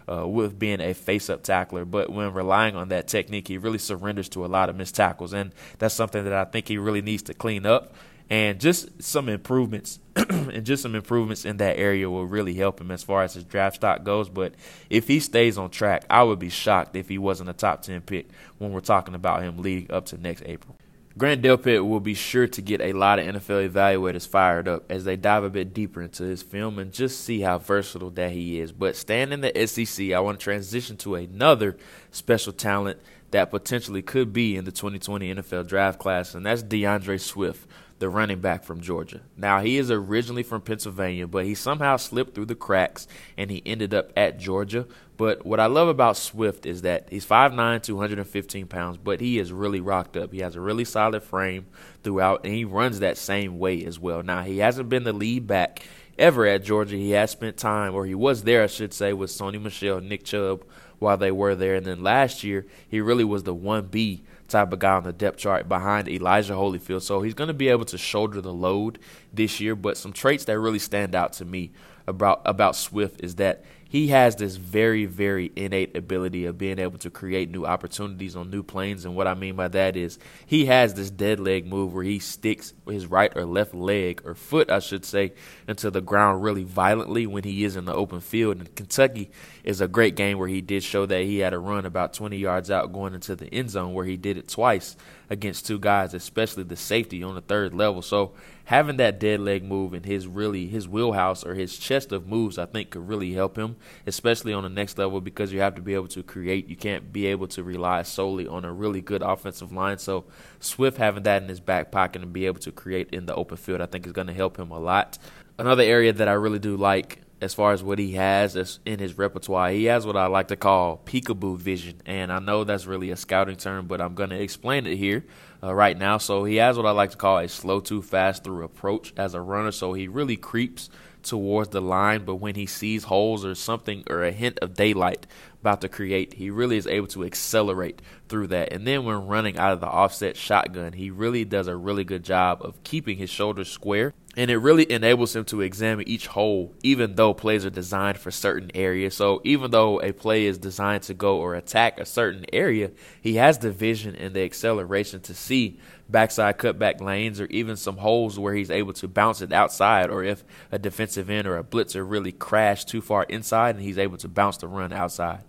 uh, 0.09 0.27
with 0.27 0.57
being 0.57 0.81
a 0.81 0.93
face-up 0.93 1.43
tackler. 1.43 1.85
But 1.85 2.09
when 2.09 2.33
relying 2.33 2.75
on 2.75 2.89
that 2.89 3.07
technique, 3.07 3.47
he 3.47 3.59
really 3.59 3.77
surrenders 3.77 4.29
to 4.29 4.43
a 4.43 4.47
lot 4.47 4.69
of 4.69 4.75
missed 4.75 4.95
tackles, 4.95 5.31
and 5.31 5.53
that's 5.77 5.93
something 5.93 6.23
that 6.23 6.33
I 6.33 6.45
think 6.45 6.67
he 6.67 6.79
really 6.79 7.03
needs 7.03 7.21
to 7.23 7.35
clean 7.35 7.67
up. 7.67 7.93
And 8.29 8.59
just 8.59 9.03
some 9.03 9.29
improvements, 9.29 9.99
and 10.15 10.65
just 10.65 10.81
some 10.83 10.95
improvements 10.95 11.45
in 11.45 11.57
that 11.57 11.77
area 11.77 12.09
will 12.09 12.25
really 12.25 12.53
help 12.53 12.81
him 12.81 12.89
as 12.89 13.03
far 13.03 13.23
as 13.23 13.33
his 13.33 13.43
draft 13.43 13.75
stock 13.75 14.03
goes. 14.03 14.29
But 14.29 14.53
if 14.89 15.07
he 15.07 15.19
stays 15.19 15.57
on 15.57 15.69
track, 15.69 16.05
I 16.09 16.23
would 16.23 16.39
be 16.39 16.49
shocked 16.49 16.95
if 16.95 17.09
he 17.09 17.17
wasn't 17.17 17.49
a 17.49 17.53
top 17.53 17.81
ten 17.81 18.01
pick 18.01 18.29
when 18.57 18.71
we're 18.71 18.79
talking 18.79 19.13
about 19.13 19.43
him 19.43 19.57
leading 19.57 19.91
up 19.91 20.05
to 20.07 20.17
next 20.17 20.43
April. 20.45 20.77
Grant 21.15 21.43
Delpit 21.43 21.87
will 21.87 21.99
be 21.99 22.15
sure 22.15 22.47
to 22.47 22.61
get 22.61 22.81
a 22.81 22.93
lot 22.93 23.19
of 23.19 23.27
NFL 23.27 23.69
evaluators 23.69 24.27
fired 24.27 24.67
up 24.67 24.91
as 24.91 25.03
they 25.03 25.15
dive 25.15 25.43
a 25.43 25.49
bit 25.49 25.71
deeper 25.71 26.01
into 26.01 26.23
his 26.23 26.41
film 26.41 26.79
and 26.79 26.91
just 26.91 27.21
see 27.21 27.41
how 27.41 27.59
versatile 27.59 28.09
that 28.11 28.31
he 28.31 28.59
is. 28.59 28.71
But 28.71 28.95
staying 28.95 29.31
in 29.31 29.41
the 29.41 29.67
SEC, 29.67 30.11
I 30.11 30.19
want 30.21 30.39
to 30.39 30.43
transition 30.43 30.97
to 30.97 31.13
another 31.13 31.77
special 32.09 32.51
talent 32.51 32.99
that 33.29 33.51
potentially 33.51 34.01
could 34.01 34.33
be 34.33 34.55
in 34.55 34.65
the 34.65 34.71
2020 34.71 35.35
NFL 35.35 35.67
draft 35.67 35.99
class, 35.99 36.33
and 36.33 36.45
that's 36.47 36.63
D'Andre 36.63 37.19
Swift 37.19 37.67
the 38.03 38.09
running 38.09 38.41
back 38.41 38.65
from 38.65 38.81
Georgia. 38.81 39.21
Now, 39.37 39.61
he 39.61 39.77
is 39.77 39.89
originally 39.89 40.43
from 40.43 40.59
Pennsylvania, 40.59 41.25
but 41.25 41.45
he 41.45 41.55
somehow 41.55 41.95
slipped 41.95 42.35
through 42.35 42.47
the 42.47 42.53
cracks 42.53 43.07
and 43.37 43.49
he 43.49 43.63
ended 43.65 43.93
up 43.93 44.11
at 44.17 44.37
Georgia. 44.37 44.85
But 45.15 45.45
what 45.45 45.61
I 45.61 45.67
love 45.67 45.87
about 45.87 46.17
Swift 46.17 46.65
is 46.65 46.81
that 46.81 47.07
he's 47.09 47.25
5'9, 47.25 47.81
215 47.81 48.67
pounds, 48.67 48.97
but 48.97 49.21
he 49.21 49.39
is 49.39 49.53
really 49.53 49.79
rocked 49.79 50.17
up. 50.17 50.33
He 50.33 50.39
has 50.39 50.57
a 50.57 50.59
really 50.59 50.83
solid 50.83 51.23
frame 51.23 51.67
throughout, 52.03 52.43
and 52.43 52.53
he 52.53 52.65
runs 52.65 52.99
that 52.99 53.17
same 53.17 53.57
way 53.57 53.85
as 53.85 53.97
well. 53.97 54.21
Now, 54.21 54.41
he 54.43 54.57
hasn't 54.57 54.89
been 54.89 55.05
the 55.05 55.13
lead 55.13 55.47
back 55.47 55.81
ever 56.19 56.45
at 56.45 56.65
Georgia. 56.65 56.97
He 56.97 57.11
has 57.11 57.31
spent 57.31 57.55
time, 57.55 57.95
or 57.95 58.05
he 58.05 58.15
was 58.15 58.43
there, 58.43 58.63
I 58.63 58.67
should 58.67 58.93
say, 58.93 59.13
with 59.13 59.29
Sony 59.29 59.61
Michel, 59.61 60.01
Nick 60.01 60.25
Chubb 60.25 60.65
while 60.99 61.15
they 61.15 61.31
were 61.31 61.55
there. 61.55 61.75
And 61.75 61.85
then 61.85 62.03
last 62.03 62.43
year, 62.43 62.65
he 62.85 62.99
really 62.99 63.23
was 63.23 63.43
the 63.43 63.55
1B 63.55 64.23
type 64.53 64.71
of 64.71 64.79
guy 64.79 64.93
on 64.93 65.03
the 65.03 65.11
depth 65.11 65.37
chart 65.37 65.67
behind 65.67 66.07
Elijah 66.07 66.53
Holyfield. 66.53 67.01
So 67.01 67.21
he's 67.21 67.33
going 67.33 67.49
to 67.49 67.53
be 67.53 67.67
able 67.67 67.85
to 67.85 67.97
shoulder 67.97 68.39
the 68.39 68.53
load 68.53 68.99
this 69.33 69.59
year. 69.59 69.75
But 69.75 69.97
some 69.97 70.13
traits 70.13 70.45
that 70.45 70.57
really 70.59 70.79
stand 70.79 71.13
out 71.13 71.33
to 71.33 71.45
me 71.45 71.71
about 72.07 72.41
about 72.45 72.75
Swift 72.75 73.21
is 73.23 73.35
that 73.35 73.65
he 73.93 74.07
has 74.07 74.35
this 74.37 74.55
very, 74.55 75.05
very 75.05 75.51
innate 75.55 75.95
ability 75.95 76.45
of 76.45 76.57
being 76.57 76.79
able 76.79 76.97
to 76.97 77.11
create 77.11 77.51
new 77.51 77.63
opportunities 77.63 78.35
on 78.35 78.49
new 78.49 78.63
planes. 78.63 79.05
And 79.05 79.15
what 79.15 79.27
I 79.27 79.35
mean 79.35 79.55
by 79.55 79.67
that 79.67 79.95
is 79.95 80.17
he 80.47 80.65
has 80.65 80.95
this 80.95 81.11
dead 81.11 81.39
leg 81.39 81.67
move 81.67 81.93
where 81.93 82.03
he 82.03 82.17
sticks 82.17 82.73
his 82.87 83.05
right 83.05 83.31
or 83.35 83.45
left 83.45 83.75
leg 83.75 84.23
or 84.25 84.33
foot, 84.33 84.71
I 84.71 84.79
should 84.79 85.05
say, 85.05 85.33
into 85.67 85.91
the 85.91 86.01
ground 86.01 86.41
really 86.41 86.63
violently 86.63 87.27
when 87.27 87.43
he 87.43 87.63
is 87.65 87.75
in 87.75 87.85
the 87.85 87.93
open 87.93 88.19
field. 88.19 88.57
And 88.57 88.75
Kentucky 88.75 89.29
is 89.63 89.79
a 89.79 89.87
great 89.87 90.15
game 90.15 90.39
where 90.39 90.47
he 90.47 90.61
did 90.61 90.81
show 90.81 91.05
that 91.05 91.25
he 91.25 91.37
had 91.37 91.53
a 91.53 91.59
run 91.59 91.85
about 91.85 92.13
20 92.13 92.35
yards 92.35 92.71
out 92.71 92.93
going 92.93 93.13
into 93.13 93.35
the 93.35 93.53
end 93.53 93.69
zone 93.69 93.93
where 93.93 94.05
he 94.05 94.17
did 94.17 94.39
it 94.39 94.47
twice 94.47 94.97
against 95.29 95.67
two 95.67 95.77
guys, 95.77 96.15
especially 96.15 96.63
the 96.63 96.75
safety 96.75 97.21
on 97.21 97.35
the 97.35 97.41
third 97.41 97.75
level. 97.75 98.01
So 98.01 98.33
having 98.65 98.97
that 98.97 99.19
dead 99.19 99.39
leg 99.41 99.63
move 99.63 99.93
and 99.93 100.05
his 100.05 100.25
really 100.25 100.67
his 100.67 100.87
wheelhouse 100.87 101.43
or 101.43 101.53
his 101.53 101.77
chest 101.77 102.11
of 102.11 102.27
moves, 102.27 102.57
I 102.57 102.65
think 102.65 102.91
could 102.91 103.07
really 103.07 103.33
help 103.33 103.57
him, 103.57 103.75
especially 104.07 104.53
on 104.53 104.63
the 104.63 104.69
next 104.69 104.97
level 104.97 105.19
because 105.21 105.51
you 105.51 105.59
have 105.59 105.75
to 105.75 105.81
be 105.81 105.93
able 105.93 106.07
to 106.09 106.23
create. 106.23 106.67
You 106.67 106.75
can't 106.75 107.11
be 107.11 107.27
able 107.27 107.47
to 107.49 107.63
rely 107.63 108.03
solely 108.03 108.47
on 108.47 108.63
a 108.65 108.71
really 108.71 109.01
good 109.01 109.21
offensive 109.21 109.71
line. 109.71 109.97
So 109.97 110.25
Swift 110.59 110.97
having 110.97 111.23
that 111.23 111.43
in 111.43 111.49
his 111.49 111.59
back 111.59 111.91
pocket 111.91 112.21
and 112.21 112.31
be 112.31 112.45
able 112.45 112.59
to 112.61 112.71
create 112.71 113.09
in 113.09 113.25
the 113.25 113.35
open 113.35 113.57
field, 113.57 113.81
I 113.81 113.85
think 113.85 114.05
is 114.05 114.13
going 114.13 114.27
to 114.27 114.33
help 114.33 114.57
him 114.57 114.71
a 114.71 114.79
lot. 114.79 115.17
Another 115.57 115.83
area 115.83 116.13
that 116.13 116.27
I 116.27 116.33
really 116.33 116.59
do 116.59 116.77
like 116.77 117.19
as 117.41 117.53
far 117.53 117.73
as 117.73 117.83
what 117.83 117.99
he 117.99 118.13
has 118.13 118.79
in 118.85 118.99
his 118.99 119.17
repertoire. 119.17 119.69
He 119.69 119.85
has 119.85 120.05
what 120.05 120.15
I 120.15 120.27
like 120.27 120.47
to 120.47 120.55
call 120.55 121.01
peekaboo 121.05 121.57
vision, 121.57 122.01
and 122.05 122.31
I 122.31 122.39
know 122.39 122.63
that's 122.63 122.85
really 122.85 123.11
a 123.11 123.17
scouting 123.17 123.57
term, 123.57 123.85
but 123.85 123.99
I'm 123.99 124.15
going 124.15 124.29
to 124.29 124.41
explain 124.41 124.87
it 124.87 124.95
here 124.95 125.25
uh, 125.63 125.73
right 125.73 125.97
now. 125.97 126.17
So 126.17 126.43
he 126.43 126.57
has 126.57 126.75
what 126.77 126.85
I 126.85 126.91
like 126.91 127.11
to 127.11 127.17
call 127.17 127.37
a 127.37 127.47
slow 127.47 127.79
to 127.81 128.01
fast 128.01 128.43
through 128.43 128.63
approach 128.63 129.13
as 129.15 129.33
a 129.33 129.41
runner. 129.41 129.71
So 129.71 129.93
he 129.93 130.07
really 130.07 130.35
creeps 130.35 130.89
towards 131.23 131.69
the 131.69 131.81
line, 131.81 132.25
but 132.25 132.35
when 132.35 132.55
he 132.55 132.65
sees 132.65 133.05
holes 133.05 133.45
or 133.45 133.55
something 133.55 134.03
or 134.09 134.23
a 134.23 134.31
hint 134.31 134.59
of 134.61 134.73
daylight 134.73 135.25
about 135.63 135.79
to 135.79 135.87
create, 135.87 136.33
he 136.33 136.49
really 136.49 136.75
is 136.75 136.87
able 136.87 137.07
to 137.07 137.23
accelerate 137.23 138.01
through 138.27 138.47
that. 138.47 138.73
And 138.73 138.85
then 138.85 139.05
when 139.05 139.27
running 139.27 139.57
out 139.57 139.71
of 139.71 139.79
the 139.79 139.87
offset 139.87 140.35
shotgun, 140.35 140.91
he 140.91 141.09
really 141.09 141.45
does 141.45 141.67
a 141.67 141.75
really 141.77 142.03
good 142.03 142.23
job 142.23 142.61
of 142.61 142.83
keeping 142.83 143.17
his 143.17 143.29
shoulders 143.29 143.69
square 143.71 144.13
and 144.35 144.49
it 144.49 144.57
really 144.57 144.91
enables 144.91 145.35
him 145.35 145.45
to 145.45 145.61
examine 145.61 146.07
each 146.07 146.25
hole, 146.27 146.73
even 146.81 147.15
though 147.15 147.35
plays 147.35 147.65
are 147.65 147.69
designed 147.69 148.17
for 148.17 148.31
certain 148.31 148.71
areas. 148.73 149.15
So 149.15 149.41
even 149.43 149.69
though 149.69 150.01
a 150.01 150.11
play 150.11 150.45
is 150.45 150.57
designed 150.57 151.03
to 151.03 151.13
go 151.13 151.37
or 151.37 151.53
attack 151.53 151.99
a 151.99 152.05
certain 152.05 152.45
area, 152.51 152.91
he 153.21 153.35
has 153.35 153.59
the 153.59 153.71
vision 153.71 154.15
and 154.15 154.33
the 154.33 154.43
acceleration 154.43 155.21
to 155.21 155.35
see 155.35 155.79
backside 156.09 156.57
cutback 156.57 156.99
lanes 156.99 157.39
or 157.39 157.45
even 157.45 157.75
some 157.75 157.97
holes 157.97 158.39
where 158.39 158.55
he's 158.55 158.71
able 158.71 158.93
to 158.93 159.07
bounce 159.07 159.41
it 159.41 159.53
outside 159.53 160.09
or 160.09 160.23
if 160.23 160.43
a 160.71 160.79
defensive 160.79 161.29
end 161.29 161.47
or 161.47 161.57
a 161.57 161.63
blitzer 161.63 162.07
really 162.07 162.31
crashed 162.31 162.89
too 162.89 163.01
far 163.01 163.23
inside 163.23 163.75
and 163.75 163.83
he's 163.83 163.97
able 163.99 164.17
to 164.17 164.27
bounce 164.27 164.57
the 164.57 164.67
run 164.67 164.91
outside. 164.91 165.43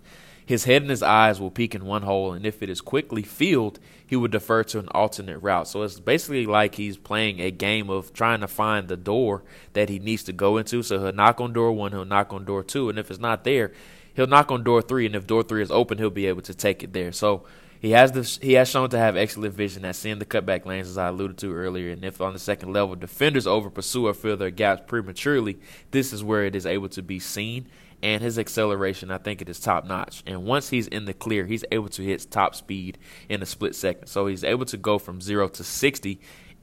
His 0.45 0.65
head 0.65 0.83
and 0.83 0.91
his 0.91 1.01
eyes 1.01 1.39
will 1.39 1.49
peek 1.49 1.73
in 1.73 1.85
one 1.85 2.03
hole, 2.03 2.33
and 2.33 2.45
if 2.45 2.61
it 2.61 2.69
is 2.69 2.79
quickly 2.79 3.23
filled, 3.23 3.79
he 4.05 4.15
would 4.15 4.31
defer 4.31 4.63
to 4.65 4.79
an 4.79 4.87
alternate 4.89 5.39
route. 5.39 5.67
So 5.67 5.81
it's 5.81 5.99
basically 5.99 6.45
like 6.45 6.75
he's 6.75 6.97
playing 6.97 7.39
a 7.39 7.49
game 7.49 7.89
of 7.89 8.13
trying 8.13 8.41
to 8.41 8.47
find 8.47 8.87
the 8.87 8.97
door 8.97 9.43
that 9.73 9.89
he 9.89 9.97
needs 9.97 10.23
to 10.23 10.33
go 10.33 10.57
into. 10.57 10.83
So 10.83 10.99
he'll 10.99 11.13
knock 11.13 11.41
on 11.41 11.53
door 11.53 11.71
one, 11.71 11.91
he'll 11.91 12.05
knock 12.05 12.31
on 12.31 12.45
door 12.45 12.63
two, 12.63 12.89
and 12.89 12.99
if 12.99 13.09
it's 13.09 13.19
not 13.19 13.43
there, 13.43 13.71
he'll 14.13 14.27
knock 14.27 14.51
on 14.51 14.63
door 14.63 14.83
three, 14.83 15.07
and 15.07 15.15
if 15.15 15.25
door 15.25 15.41
three 15.41 15.63
is 15.63 15.71
open, 15.71 15.97
he'll 15.97 16.11
be 16.11 16.27
able 16.27 16.43
to 16.43 16.53
take 16.53 16.83
it 16.83 16.93
there. 16.93 17.11
So 17.11 17.43
he 17.79 17.91
has 17.91 18.11
this. 18.13 18.37
He 18.37 18.53
has 18.53 18.69
shown 18.69 18.89
to 18.91 18.97
have 18.97 19.17
excellent 19.17 19.53
vision 19.53 19.83
at 19.85 19.95
seeing 19.95 20.19
the 20.19 20.25
cutback 20.25 20.65
lanes, 20.65 20.87
as 20.87 20.97
I 20.97 21.07
alluded 21.07 21.37
to 21.39 21.53
earlier. 21.53 21.91
And 21.91 22.03
if 22.05 22.21
on 22.21 22.33
the 22.33 22.39
second 22.39 22.71
level, 22.71 22.95
defenders 22.95 23.45
over 23.45 23.69
pursue 23.69 24.07
or 24.07 24.13
fill 24.13 24.37
their 24.37 24.49
gaps 24.49 24.83
prematurely, 24.87 25.57
this 25.91 26.13
is 26.13 26.23
where 26.23 26.45
it 26.45 26.55
is 26.55 26.65
able 26.65 26.89
to 26.89 27.01
be 27.01 27.19
seen 27.19 27.67
and 28.05 28.21
his 28.21 28.37
acceleration, 28.37 29.09
I 29.09 29.17
think 29.17 29.41
it 29.41 29.49
is 29.49 29.59
top 29.59 29.83
notch. 29.83 30.21
And 30.27 30.45
once 30.45 30.69
he's 30.69 30.85
in 30.85 31.05
the 31.05 31.13
clear, 31.13 31.47
he's 31.47 31.65
able 31.71 31.89
to 31.89 32.03
hit 32.03 32.29
top 32.29 32.53
speed 32.53 32.99
in 33.29 33.41
a 33.41 33.47
split 33.47 33.73
second. 33.73 34.05
So 34.05 34.27
he's 34.27 34.43
able 34.43 34.65
to 34.65 34.77
go 34.77 34.99
from 34.99 35.21
zero 35.21 35.47
to 35.47 35.63
60 35.63 36.21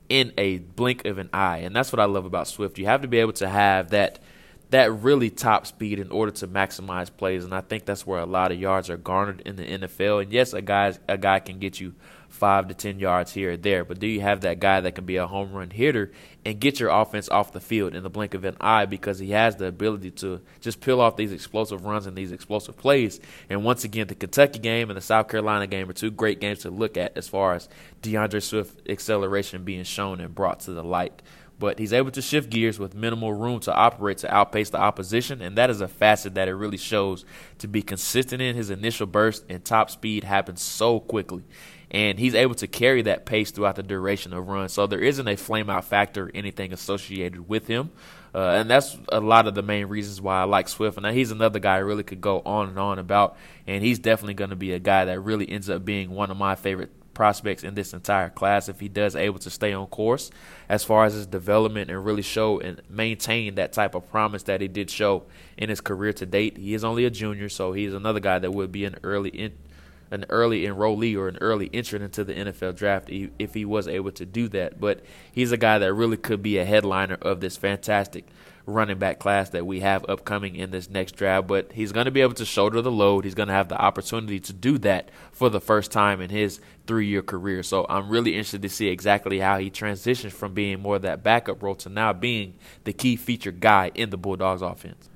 in 0.09 0.33
a 0.39 0.59
blink 0.59 1.05
of 1.05 1.19
an 1.19 1.29
eye. 1.33 1.59
And 1.59 1.75
that's 1.75 1.93
what 1.93 1.99
I 1.99 2.05
love 2.05 2.27
about 2.27 2.47
Swift. 2.47 2.79
You 2.79 2.87
have 2.87 3.03
to 3.03 3.09
be 3.09 3.19
able 3.19 3.33
to 3.35 3.49
have 3.49 3.91
that 3.91 4.21
that 4.71 4.93
really 4.93 5.31
top 5.31 5.67
speed 5.67 5.99
in 5.99 6.13
order 6.13 6.31
to 6.31 6.47
maximize 6.47 7.11
plays. 7.15 7.43
And 7.45 7.53
I 7.53 7.61
think 7.61 7.87
that's 7.87 8.07
where 8.07 8.21
a 8.21 8.25
lot 8.25 8.53
of 8.53 8.61
yards 8.61 8.89
are 8.89 8.97
garnered 8.97 9.41
in 9.41 9.57
the 9.57 9.65
NFL. 9.65 10.23
And 10.23 10.33
yes, 10.33 10.53
a 10.53 10.63
guy 10.63 10.95
a 11.09 11.19
guy 11.19 11.41
can 11.41 11.59
get 11.59 11.81
you 11.81 11.93
five 12.33 12.67
to 12.69 12.75
ten 12.75 12.99
yards 12.99 13.33
here 13.33 13.53
or 13.53 13.57
there. 13.57 13.85
But 13.85 14.01
do 14.01 14.07
you 14.07 14.21
have 14.23 14.41
that 14.41 14.59
guy 14.59 14.81
that 14.81 14.95
can 14.95 15.05
be 15.05 15.17
a 15.17 15.27
home 15.27 15.53
run 15.53 15.71
hitter 15.71 16.11
and 16.45 16.59
get 16.59 16.81
your 16.81 16.91
offense 16.91 17.29
off 17.29 17.53
the 17.53 17.61
field 17.61 17.95
in 17.95 18.03
the 18.03 18.11
blink 18.11 18.35
of 18.35 18.45
an 18.45 18.57
eye 18.61 18.87
because 18.87 19.19
he 19.19 19.31
has 19.31 19.57
the 19.57 19.67
ability 19.67 20.11
to 20.11 20.41
just 20.61 20.81
peel 20.81 21.01
off 21.01 21.17
these 21.17 21.33
explosive 21.33 21.85
runs 21.85 22.07
and 22.07 22.17
these 22.17 22.33
explosive 22.33 22.77
plays. 22.77 23.21
And 23.49 23.65
once 23.65 23.85
again, 23.85 24.07
the 24.07 24.15
Kentucky 24.15 24.59
game 24.59 24.91
and 24.91 24.97
the 24.97 25.03
South 25.03 25.29
Carolina 25.29 25.67
game 25.67 25.89
are 25.89 25.95
two 25.95 26.11
great 26.11 26.41
games 26.41 26.61
to 26.61 26.71
look 26.71 26.97
at 26.97 27.17
as 27.17 27.29
far 27.29 27.55
as 27.55 27.69
D'Andre 28.01 28.41
Swift 28.41 28.89
acceleration 28.89 29.63
being 29.63 29.85
shown 29.85 30.21
and 30.21 30.35
brought 30.35 30.61
to 30.61 30.73
the 30.73 30.83
light 30.83 31.23
but 31.63 31.79
he's 31.79 31.93
able 31.93 32.11
to 32.11 32.21
shift 32.21 32.51
gears 32.51 32.81
with 32.81 32.93
minimal 32.93 33.33
room 33.33 33.61
to 33.61 33.73
operate 33.73 34.19
to 34.19 34.35
outpace 34.35 34.71
the 34.71 34.81
opposition, 34.81 35.41
and 35.41 35.57
that 35.57 35.71
is 35.71 35.81
a 35.81 35.87
facet 35.87 36.35
that 36.35 36.49
it 36.49 36.55
really 36.55 36.77
shows 36.77 37.25
to 37.59 37.69
be 37.69 37.83
consistent 37.83 38.43
in 38.43 38.57
his 38.57 38.69
initial 38.69 39.07
burst 39.07 39.45
and 39.49 39.65
top 39.65 39.89
speed 39.89 40.25
happens 40.25 40.61
so 40.61 40.99
quickly 40.99 41.45
and 41.93 42.19
he's 42.19 42.35
able 42.35 42.55
to 42.55 42.67
carry 42.67 43.03
that 43.03 43.27
pace 43.27 43.51
throughout 43.51 43.77
the 43.77 43.83
duration 43.83 44.33
of 44.33 44.49
run. 44.49 44.71
So 44.71 44.87
there 44.87 44.99
isn't 44.99 45.29
a 45.29 45.37
flame 45.37 45.69
out 45.69 45.85
factor 45.85 46.27
or 46.27 46.31
anything 46.35 46.73
associated 46.73 47.49
with 47.49 47.67
him. 47.67 47.91
Uh, 48.35 48.53
and 48.53 48.71
that's 48.71 48.97
a 49.11 49.21
lot 49.21 49.47
of 49.47 49.55
the 49.55 49.63
main 49.63 49.87
reasons 49.87 50.19
why 50.19 50.41
I 50.41 50.45
like 50.45 50.69
Swift. 50.69 50.97
And 50.97 51.07
he's 51.15 51.31
another 51.31 51.59
guy 51.59 51.75
I 51.75 51.79
really 51.79 52.03
could 52.03 52.23
go 52.23 52.41
on 52.47 52.71
and 52.71 52.79
on 52.79 52.99
about. 52.99 53.37
And 53.67 53.85
he's 53.85 53.99
definitely 53.99 54.33
going 54.33 54.49
to 54.51 54.57
be 54.57 54.73
a 54.73 54.79
guy 54.79 55.05
that 55.05 55.21
really 55.21 55.47
ends 55.47 55.69
up 55.69 55.85
being 55.85 56.11
one 56.11 56.31
of 56.31 56.39
my 56.39 56.55
favorite 56.55 56.91
prospects 57.13 57.63
in 57.63 57.75
this 57.75 57.93
entire 57.93 58.31
class 58.31 58.71
if 58.71 58.81
he 58.81 58.89
does 58.89 59.15
able 59.15 59.39
to 59.39 59.51
stay 59.51 59.75
on 59.75 59.87
course 59.89 60.31
as 60.71 60.83
far 60.83 61.05
as 61.05 61.13
his 61.13 61.27
development 61.27 61.91
and 61.91 62.07
really 62.07 62.23
show 62.23 62.59
and 62.59 62.81
maintain 62.89 63.55
that 63.57 63.71
type 63.71 63.95
of 63.95 64.09
promise 64.11 64.45
that 64.45 64.63
he 64.63 64.69
did 64.69 64.89
show 64.89 65.25
in 65.59 65.69
his 65.69 65.83
career 65.83 66.15
to 66.15 66.25
date. 66.25 66.57
He 66.57 66.73
is 66.73 66.85
only 66.85 67.05
a 67.05 67.11
junior, 67.11 67.51
so 67.51 67.75
he's 67.75 67.93
another 67.93 68.19
guy 68.19 68.39
that 68.39 68.53
would 68.53 68.73
be 68.73 68.87
an 68.87 68.97
early 69.03 69.29
in, 69.29 69.53
an 70.13 70.27
early 70.29 70.65
enrollee 70.65 71.17
or 71.17 71.27
an 71.27 71.39
early 71.41 71.71
entrant 71.73 72.05
into 72.05 72.23
the 72.23 72.35
NFL 72.35 72.77
draft 72.77 73.09
if 73.11 73.55
he 73.55 73.65
was 73.65 73.89
able 73.89 74.13
to 74.13 74.27
do 74.27 74.47
that. 74.51 74.79
But 74.79 75.01
he's 75.33 75.53
a 75.53 75.57
guy 75.57 75.79
that 75.79 75.95
really 75.95 76.19
could 76.19 76.43
be 76.43 76.59
a 76.59 76.67
headliner 76.67 77.15
of 77.15 77.41
this 77.41 77.57
fantastic 77.57 78.27
running 78.67 78.99
back 78.99 79.19
class 79.19 79.49
that 79.51 79.67
we 79.67 79.81
have 79.81 80.05
upcoming 80.09 80.55
in 80.55 80.71
this 80.71 80.91
next 80.91 81.13
draft. 81.13 81.47
But 81.47 81.73
he's 81.73 81.93
going 81.93 82.05
to 82.05 82.11
be 82.11 82.21
able 82.21 82.35
to 82.35 82.45
shoulder 82.45 82.83
the 82.83 82.93
load. 82.93 83.25
He's 83.25 83.35
going 83.35 83.49
to 83.49 83.55
have 83.55 83.69
the 83.69 83.81
opportunity 83.81 84.39
to 84.41 84.53
do 84.53 84.77
that 84.79 85.09
for 85.33 85.49
the 85.49 85.61
first 85.61 85.91
time 85.91 86.21
in 86.21 86.29
his 86.29 86.61
three 86.87 87.07
year 87.07 87.23
career. 87.23 87.63
So 87.63 87.87
I'm 87.89 88.11
really 88.11 88.33
interested 88.33 88.63
to 88.63 88.69
see 88.69 88.89
exactly 88.89 89.39
how 89.39 89.59
he 89.59 89.71
transitions 89.71 90.35
from 90.35 90.53
being 90.53 90.81
more 90.81 90.97
of 90.97 91.03
that 91.03 91.23
backup 91.23 91.63
role 91.63 91.75
to 91.77 91.89
now 91.89 92.13
being 92.13 92.55
the 92.85 92.93
key 92.93 93.17
feature 93.17 93.51
guy 93.51 93.91
in 93.95 94.11
the 94.11 94.19
Bulldogs 94.19 94.61
offense. 94.61 95.09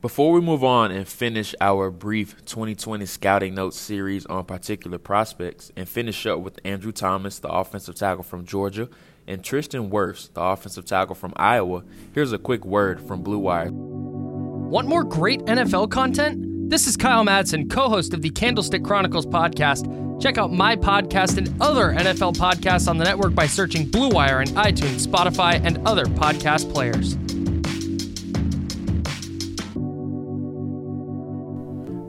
Before 0.00 0.32
we 0.32 0.40
move 0.40 0.64
on 0.64 0.90
and 0.90 1.06
finish 1.06 1.54
our 1.60 1.90
brief 1.90 2.34
2020 2.46 3.04
scouting 3.04 3.54
notes 3.54 3.78
series 3.78 4.24
on 4.24 4.46
particular 4.46 4.96
prospects 4.96 5.70
and 5.76 5.86
finish 5.86 6.24
up 6.24 6.38
with 6.38 6.58
Andrew 6.64 6.90
Thomas, 6.90 7.38
the 7.38 7.48
offensive 7.48 7.96
tackle 7.96 8.22
from 8.22 8.46
Georgia, 8.46 8.88
and 9.26 9.44
Tristan 9.44 9.90
Wirfs, 9.90 10.32
the 10.32 10.40
offensive 10.40 10.86
tackle 10.86 11.14
from 11.14 11.34
Iowa, 11.36 11.84
here's 12.14 12.32
a 12.32 12.38
quick 12.38 12.64
word 12.64 12.98
from 12.98 13.22
Blue 13.22 13.40
Wire. 13.40 13.70
Want 13.70 14.88
more 14.88 15.04
great 15.04 15.40
NFL 15.40 15.90
content? 15.90 16.70
This 16.70 16.86
is 16.86 16.96
Kyle 16.96 17.22
Madsen, 17.22 17.68
co 17.68 17.90
host 17.90 18.14
of 18.14 18.22
the 18.22 18.30
Candlestick 18.30 18.82
Chronicles 18.82 19.26
podcast. 19.26 19.84
Check 20.22 20.38
out 20.38 20.50
my 20.50 20.76
podcast 20.76 21.36
and 21.36 21.60
other 21.60 21.92
NFL 21.92 22.36
podcasts 22.36 22.88
on 22.88 22.96
the 22.96 23.04
network 23.04 23.34
by 23.34 23.46
searching 23.46 23.90
Blue 23.90 24.08
Wire 24.08 24.40
in 24.40 24.48
iTunes, 24.48 25.06
Spotify, 25.06 25.62
and 25.62 25.86
other 25.86 26.06
podcast 26.06 26.72
players. 26.72 27.18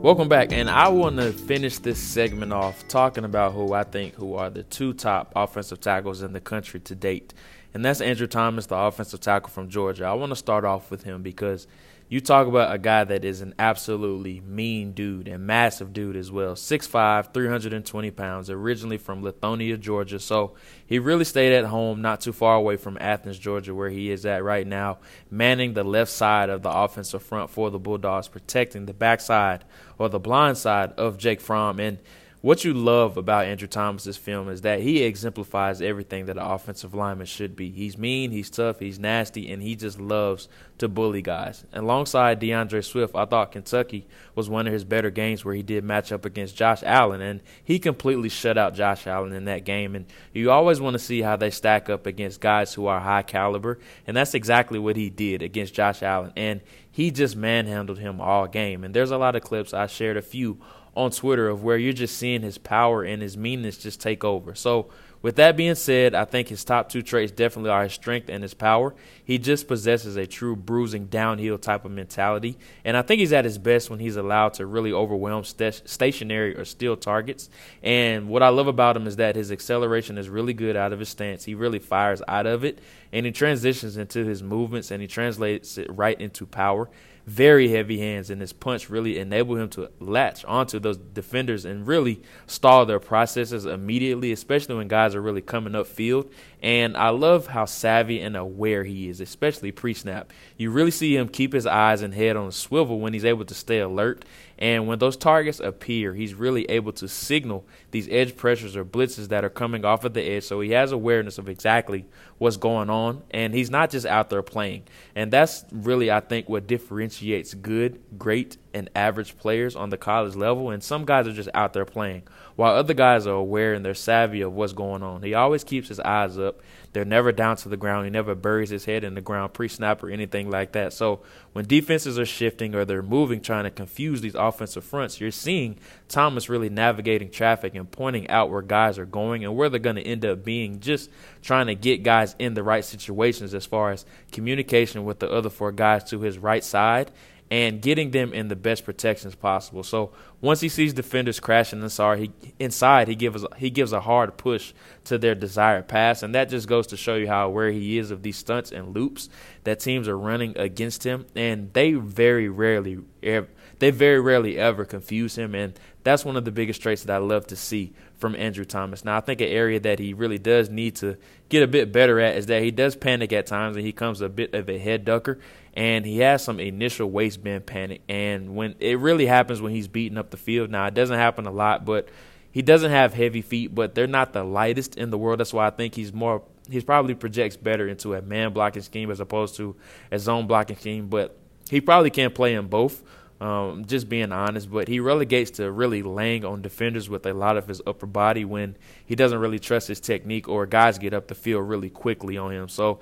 Welcome 0.02 0.28
back, 0.28 0.50
and 0.50 0.68
I 0.68 0.88
want 0.88 1.18
to 1.18 1.32
finish 1.32 1.78
this 1.78 1.96
segment 1.96 2.52
off 2.52 2.88
talking 2.88 3.24
about 3.24 3.52
who 3.52 3.72
I 3.72 3.84
think 3.84 4.14
who 4.14 4.34
are 4.34 4.50
the 4.50 4.64
two 4.64 4.94
top 4.94 5.32
offensive 5.36 5.80
tackles 5.80 6.22
in 6.22 6.32
the 6.32 6.40
country 6.40 6.80
to 6.80 6.96
date, 6.96 7.32
and 7.72 7.84
that's 7.84 8.00
Andrew 8.00 8.26
Thomas, 8.26 8.66
the 8.66 8.74
offensive 8.74 9.20
tackle 9.20 9.50
from 9.50 9.68
Georgia. 9.68 10.06
I 10.06 10.14
want 10.14 10.30
to 10.30 10.36
start 10.36 10.64
off 10.64 10.90
with 10.90 11.04
him 11.04 11.22
because 11.22 11.68
you 12.12 12.20
talk 12.20 12.46
about 12.46 12.74
a 12.74 12.76
guy 12.76 13.02
that 13.04 13.24
is 13.24 13.40
an 13.40 13.54
absolutely 13.58 14.38
mean 14.40 14.92
dude 14.92 15.26
and 15.28 15.46
massive 15.46 15.94
dude 15.94 16.14
as 16.14 16.30
well. 16.30 16.54
6'5, 16.54 17.32
320 17.32 18.10
pounds, 18.10 18.50
originally 18.50 18.98
from 18.98 19.22
Lithonia, 19.22 19.80
Georgia. 19.80 20.20
So 20.20 20.52
he 20.84 20.98
really 20.98 21.24
stayed 21.24 21.54
at 21.54 21.64
home, 21.64 22.02
not 22.02 22.20
too 22.20 22.34
far 22.34 22.56
away 22.56 22.76
from 22.76 22.98
Athens, 23.00 23.38
Georgia, 23.38 23.74
where 23.74 23.88
he 23.88 24.10
is 24.10 24.26
at 24.26 24.44
right 24.44 24.66
now, 24.66 24.98
manning 25.30 25.72
the 25.72 25.84
left 25.84 26.10
side 26.10 26.50
of 26.50 26.60
the 26.60 26.70
offensive 26.70 27.22
front 27.22 27.48
for 27.48 27.70
the 27.70 27.78
Bulldogs, 27.78 28.28
protecting 28.28 28.84
the 28.84 28.92
backside 28.92 29.64
or 29.96 30.10
the 30.10 30.20
blind 30.20 30.58
side 30.58 30.92
of 30.98 31.16
Jake 31.16 31.40
Fromm. 31.40 31.80
And 31.80 31.96
what 32.42 32.64
you 32.64 32.74
love 32.74 33.16
about 33.16 33.46
Andrew 33.46 33.68
Thomas's 33.68 34.16
film 34.16 34.48
is 34.48 34.62
that 34.62 34.80
he 34.80 35.04
exemplifies 35.04 35.80
everything 35.80 36.26
that 36.26 36.36
an 36.36 36.42
offensive 36.42 36.92
lineman 36.92 37.26
should 37.26 37.54
be. 37.54 37.70
He's 37.70 37.96
mean, 37.96 38.32
he's 38.32 38.50
tough, 38.50 38.80
he's 38.80 38.98
nasty, 38.98 39.50
and 39.50 39.62
he 39.62 39.76
just 39.76 40.00
loves 40.00 40.48
to 40.78 40.88
bully 40.88 41.22
guys. 41.22 41.64
And 41.72 41.84
Alongside 41.84 42.40
D'Andre 42.40 42.80
Swift, 42.80 43.14
I 43.14 43.26
thought 43.26 43.52
Kentucky 43.52 44.08
was 44.34 44.50
one 44.50 44.66
of 44.66 44.72
his 44.72 44.82
better 44.82 45.08
games 45.08 45.44
where 45.44 45.54
he 45.54 45.62
did 45.62 45.84
match 45.84 46.10
up 46.10 46.24
against 46.24 46.56
Josh 46.56 46.82
Allen, 46.84 47.20
and 47.20 47.40
he 47.62 47.78
completely 47.78 48.28
shut 48.28 48.58
out 48.58 48.74
Josh 48.74 49.06
Allen 49.06 49.32
in 49.32 49.44
that 49.44 49.64
game. 49.64 49.94
And 49.94 50.06
you 50.32 50.50
always 50.50 50.80
want 50.80 50.94
to 50.94 50.98
see 50.98 51.22
how 51.22 51.36
they 51.36 51.50
stack 51.50 51.88
up 51.88 52.06
against 52.06 52.40
guys 52.40 52.74
who 52.74 52.86
are 52.86 52.98
high 52.98 53.22
caliber, 53.22 53.78
and 54.04 54.16
that's 54.16 54.34
exactly 54.34 54.80
what 54.80 54.96
he 54.96 55.10
did 55.10 55.42
against 55.42 55.74
Josh 55.74 56.02
Allen. 56.02 56.32
And 56.36 56.60
he 56.90 57.12
just 57.12 57.36
manhandled 57.36 58.00
him 58.00 58.20
all 58.20 58.48
game. 58.48 58.82
And 58.82 58.92
there's 58.92 59.12
a 59.12 59.16
lot 59.16 59.36
of 59.36 59.42
clips 59.42 59.72
I 59.72 59.86
shared 59.86 60.16
a 60.16 60.22
few 60.22 60.58
on 60.94 61.10
Twitter 61.10 61.48
of 61.48 61.62
where 61.62 61.76
you're 61.76 61.92
just 61.92 62.16
seeing 62.16 62.42
his 62.42 62.58
power 62.58 63.02
and 63.02 63.22
his 63.22 63.36
meanness 63.36 63.78
just 63.78 64.00
take 64.00 64.24
over. 64.24 64.54
So, 64.54 64.90
with 65.22 65.36
that 65.36 65.56
being 65.56 65.76
said, 65.76 66.16
I 66.16 66.24
think 66.24 66.48
his 66.48 66.64
top 66.64 66.88
two 66.88 67.00
traits 67.00 67.30
definitely 67.30 67.70
are 67.70 67.84
his 67.84 67.92
strength 67.92 68.28
and 68.28 68.42
his 68.42 68.54
power. 68.54 68.92
He 69.24 69.38
just 69.38 69.68
possesses 69.68 70.16
a 70.16 70.26
true 70.26 70.56
bruising 70.56 71.06
downhill 71.06 71.58
type 71.58 71.84
of 71.84 71.92
mentality, 71.92 72.58
and 72.84 72.96
I 72.96 73.02
think 73.02 73.20
he's 73.20 73.32
at 73.32 73.44
his 73.44 73.56
best 73.56 73.88
when 73.88 74.00
he's 74.00 74.16
allowed 74.16 74.54
to 74.54 74.66
really 74.66 74.92
overwhelm 74.92 75.44
st- 75.44 75.88
stationary 75.88 76.56
or 76.56 76.64
steel 76.64 76.96
targets. 76.96 77.48
And 77.84 78.28
what 78.28 78.42
I 78.42 78.48
love 78.48 78.66
about 78.66 78.96
him 78.96 79.06
is 79.06 79.14
that 79.16 79.36
his 79.36 79.52
acceleration 79.52 80.18
is 80.18 80.28
really 80.28 80.54
good 80.54 80.74
out 80.74 80.92
of 80.92 80.98
his 80.98 81.10
stance. 81.10 81.44
He 81.44 81.54
really 81.54 81.78
fires 81.78 82.20
out 82.26 82.46
of 82.46 82.64
it, 82.64 82.80
and 83.12 83.24
he 83.24 83.30
transitions 83.30 83.96
into 83.96 84.24
his 84.24 84.42
movements 84.42 84.90
and 84.90 85.00
he 85.00 85.06
translates 85.06 85.78
it 85.78 85.86
right 85.90 86.20
into 86.20 86.46
power. 86.46 86.88
Very 87.26 87.68
heavy 87.68 87.98
hands, 87.98 88.30
and 88.30 88.40
his 88.40 88.52
punch 88.52 88.90
really 88.90 89.18
enabled 89.18 89.58
him 89.58 89.68
to 89.70 89.90
latch 90.00 90.44
onto 90.44 90.78
those 90.78 90.96
defenders 90.96 91.64
and 91.64 91.86
really 91.86 92.20
stall 92.46 92.84
their 92.84 92.98
processes 92.98 93.64
immediately, 93.64 94.32
especially 94.32 94.74
when 94.74 94.88
guys 94.88 95.14
are 95.14 95.22
really 95.22 95.42
coming 95.42 95.74
up 95.74 95.86
field. 95.86 96.30
And 96.62 96.96
I 96.96 97.08
love 97.08 97.48
how 97.48 97.64
savvy 97.64 98.20
and 98.20 98.36
aware 98.36 98.84
he 98.84 99.08
is, 99.08 99.20
especially 99.20 99.72
pre 99.72 99.94
snap. 99.94 100.32
You 100.56 100.70
really 100.70 100.92
see 100.92 101.16
him 101.16 101.28
keep 101.28 101.52
his 101.52 101.66
eyes 101.66 102.02
and 102.02 102.14
head 102.14 102.36
on 102.36 102.46
a 102.46 102.52
swivel 102.52 103.00
when 103.00 103.12
he's 103.12 103.24
able 103.24 103.44
to 103.46 103.54
stay 103.54 103.80
alert. 103.80 104.24
And 104.58 104.86
when 104.86 105.00
those 105.00 105.16
targets 105.16 105.58
appear, 105.58 106.14
he's 106.14 106.34
really 106.34 106.64
able 106.66 106.92
to 106.92 107.08
signal 107.08 107.66
these 107.90 108.08
edge 108.08 108.36
pressures 108.36 108.76
or 108.76 108.84
blitzes 108.84 109.28
that 109.28 109.44
are 109.44 109.50
coming 109.50 109.84
off 109.84 110.04
of 110.04 110.14
the 110.14 110.22
edge. 110.22 110.44
So 110.44 110.60
he 110.60 110.70
has 110.70 110.92
awareness 110.92 111.38
of 111.38 111.48
exactly 111.48 112.06
what's 112.38 112.58
going 112.58 112.88
on. 112.88 113.24
And 113.32 113.52
he's 113.54 113.70
not 113.70 113.90
just 113.90 114.06
out 114.06 114.30
there 114.30 114.42
playing. 114.42 114.84
And 115.16 115.32
that's 115.32 115.64
really, 115.72 116.12
I 116.12 116.20
think, 116.20 116.48
what 116.48 116.68
differentiates 116.68 117.54
good, 117.54 118.00
great, 118.16 118.56
and 118.74 118.90
average 118.94 119.36
players 119.36 119.76
on 119.76 119.90
the 119.90 119.96
college 119.96 120.34
level. 120.34 120.70
And 120.70 120.82
some 120.82 121.04
guys 121.04 121.26
are 121.26 121.32
just 121.32 121.48
out 121.54 121.72
there 121.72 121.84
playing, 121.84 122.22
while 122.56 122.74
other 122.74 122.94
guys 122.94 123.26
are 123.26 123.34
aware 123.34 123.74
and 123.74 123.84
they're 123.84 123.94
savvy 123.94 124.40
of 124.40 124.52
what's 124.52 124.72
going 124.72 125.02
on. 125.02 125.22
He 125.22 125.34
always 125.34 125.64
keeps 125.64 125.88
his 125.88 126.00
eyes 126.00 126.38
up. 126.38 126.60
They're 126.92 127.04
never 127.06 127.32
down 127.32 127.56
to 127.56 127.70
the 127.70 127.76
ground. 127.76 128.04
He 128.04 128.10
never 128.10 128.34
buries 128.34 128.68
his 128.68 128.84
head 128.84 129.02
in 129.02 129.14
the 129.14 129.22
ground 129.22 129.54
pre 129.54 129.68
snap 129.68 130.02
or 130.02 130.10
anything 130.10 130.50
like 130.50 130.72
that. 130.72 130.92
So 130.92 131.20
when 131.52 131.66
defenses 131.66 132.18
are 132.18 132.26
shifting 132.26 132.74
or 132.74 132.84
they're 132.84 133.02
moving, 133.02 133.40
trying 133.40 133.64
to 133.64 133.70
confuse 133.70 134.20
these 134.20 134.34
offensive 134.34 134.84
fronts, 134.84 135.20
you're 135.20 135.30
seeing 135.30 135.78
Thomas 136.08 136.50
really 136.50 136.68
navigating 136.68 137.30
traffic 137.30 137.74
and 137.74 137.90
pointing 137.90 138.28
out 138.28 138.50
where 138.50 138.60
guys 138.60 138.98
are 138.98 139.06
going 139.06 139.42
and 139.44 139.56
where 139.56 139.70
they're 139.70 139.80
going 139.80 139.96
to 139.96 140.06
end 140.06 140.26
up 140.26 140.44
being, 140.44 140.80
just 140.80 141.10
trying 141.40 141.66
to 141.68 141.74
get 141.74 142.02
guys 142.02 142.36
in 142.38 142.52
the 142.52 142.62
right 142.62 142.84
situations 142.84 143.54
as 143.54 143.64
far 143.64 143.90
as 143.92 144.04
communication 144.30 145.04
with 145.04 145.18
the 145.18 145.30
other 145.30 145.50
four 145.50 145.72
guys 145.72 146.04
to 146.04 146.20
his 146.20 146.36
right 146.38 146.62
side 146.62 147.10
and 147.52 147.82
getting 147.82 148.12
them 148.12 148.32
in 148.32 148.48
the 148.48 148.56
best 148.56 148.82
protections 148.82 149.34
possible. 149.34 149.82
So 149.82 150.10
once 150.40 150.62
he 150.62 150.70
sees 150.70 150.94
defenders 150.94 151.38
crashing 151.38 151.82
inside, 151.82 152.18
he 152.18 152.32
inside 152.58 153.08
he 153.08 153.14
gives 153.14 153.44
he 153.58 153.68
gives 153.68 153.92
a 153.92 154.00
hard 154.00 154.38
push 154.38 154.72
to 155.04 155.18
their 155.18 155.34
desired 155.34 155.86
pass, 155.86 156.22
and 156.22 156.34
that 156.34 156.48
just 156.48 156.66
goes 156.66 156.86
to 156.86 156.96
show 156.96 157.14
you 157.14 157.28
how 157.28 157.46
aware 157.46 157.70
he 157.70 157.98
is 157.98 158.10
of 158.10 158.22
these 158.22 158.38
stunts 158.38 158.72
and 158.72 158.94
loops 158.94 159.28
that 159.64 159.80
teams 159.80 160.08
are 160.08 160.16
running 160.16 160.56
against 160.56 161.04
him, 161.04 161.26
and 161.36 161.70
they 161.74 161.92
very 161.92 162.48
rarely 162.48 163.00
they 163.20 163.90
very 163.90 164.18
rarely 164.18 164.56
ever 164.56 164.86
confuse 164.86 165.36
him, 165.36 165.54
and 165.54 165.78
that's 166.04 166.24
one 166.24 166.38
of 166.38 166.46
the 166.46 166.52
biggest 166.52 166.80
traits 166.80 167.02
that 167.02 167.14
I 167.14 167.18
love 167.18 167.46
to 167.48 167.56
see 167.56 167.92
from 168.22 168.36
Andrew 168.36 168.64
Thomas. 168.64 169.04
Now, 169.04 169.16
I 169.18 169.20
think 169.20 169.40
an 169.40 169.48
area 169.48 169.80
that 169.80 169.98
he 169.98 170.14
really 170.14 170.38
does 170.38 170.70
need 170.70 170.94
to 170.96 171.18
get 171.48 171.64
a 171.64 171.66
bit 171.66 171.92
better 171.92 172.20
at 172.20 172.36
is 172.36 172.46
that 172.46 172.62
he 172.62 172.70
does 172.70 172.94
panic 172.94 173.32
at 173.32 173.46
times 173.46 173.76
and 173.76 173.84
he 173.84 173.92
comes 173.92 174.20
a 174.20 174.28
bit 174.28 174.54
of 174.54 174.70
a 174.70 174.78
head 174.78 175.04
ducker 175.04 175.40
and 175.74 176.06
he 176.06 176.20
has 176.20 176.44
some 176.44 176.60
initial 176.60 177.10
waistband 177.10 177.66
panic. 177.66 178.00
And 178.08 178.54
when 178.54 178.76
it 178.78 179.00
really 179.00 179.26
happens 179.26 179.60
when 179.60 179.72
he's 179.72 179.88
beating 179.88 180.16
up 180.16 180.30
the 180.30 180.36
field. 180.36 180.70
Now, 180.70 180.86
it 180.86 180.94
doesn't 180.94 181.18
happen 181.18 181.46
a 181.46 181.50
lot, 181.50 181.84
but 181.84 182.08
he 182.52 182.62
doesn't 182.62 182.92
have 182.92 183.12
heavy 183.12 183.42
feet, 183.42 183.74
but 183.74 183.96
they're 183.96 184.06
not 184.06 184.32
the 184.32 184.44
lightest 184.44 184.94
in 184.96 185.10
the 185.10 185.18
world. 185.18 185.40
That's 185.40 185.52
why 185.52 185.66
I 185.66 185.70
think 185.70 185.96
he's 185.96 186.12
more. 186.12 186.42
He's 186.70 186.84
probably 186.84 187.14
projects 187.14 187.56
better 187.56 187.88
into 187.88 188.14
a 188.14 188.22
man 188.22 188.52
blocking 188.52 188.82
scheme 188.82 189.10
as 189.10 189.18
opposed 189.18 189.56
to 189.56 189.74
a 190.12 190.18
zone 190.20 190.46
blocking 190.46 190.76
scheme, 190.76 191.08
but 191.08 191.36
he 191.68 191.80
probably 191.80 192.10
can't 192.10 192.34
play 192.34 192.54
in 192.54 192.68
both. 192.68 193.02
Um, 193.42 193.86
just 193.86 194.08
being 194.08 194.30
honest, 194.30 194.70
but 194.70 194.86
he 194.86 195.00
relegates 195.00 195.50
to 195.56 195.68
really 195.68 196.00
laying 196.00 196.44
on 196.44 196.62
defenders 196.62 197.10
with 197.10 197.26
a 197.26 197.34
lot 197.34 197.56
of 197.56 197.66
his 197.66 197.82
upper 197.84 198.06
body 198.06 198.44
when 198.44 198.76
he 199.04 199.16
doesn't 199.16 199.40
really 199.40 199.58
trust 199.58 199.88
his 199.88 199.98
technique 199.98 200.48
or 200.48 200.64
guys 200.64 200.96
get 200.96 201.12
up 201.12 201.26
the 201.26 201.34
field 201.34 201.68
really 201.68 201.90
quickly 201.90 202.38
on 202.38 202.52
him. 202.52 202.68
So 202.68 203.00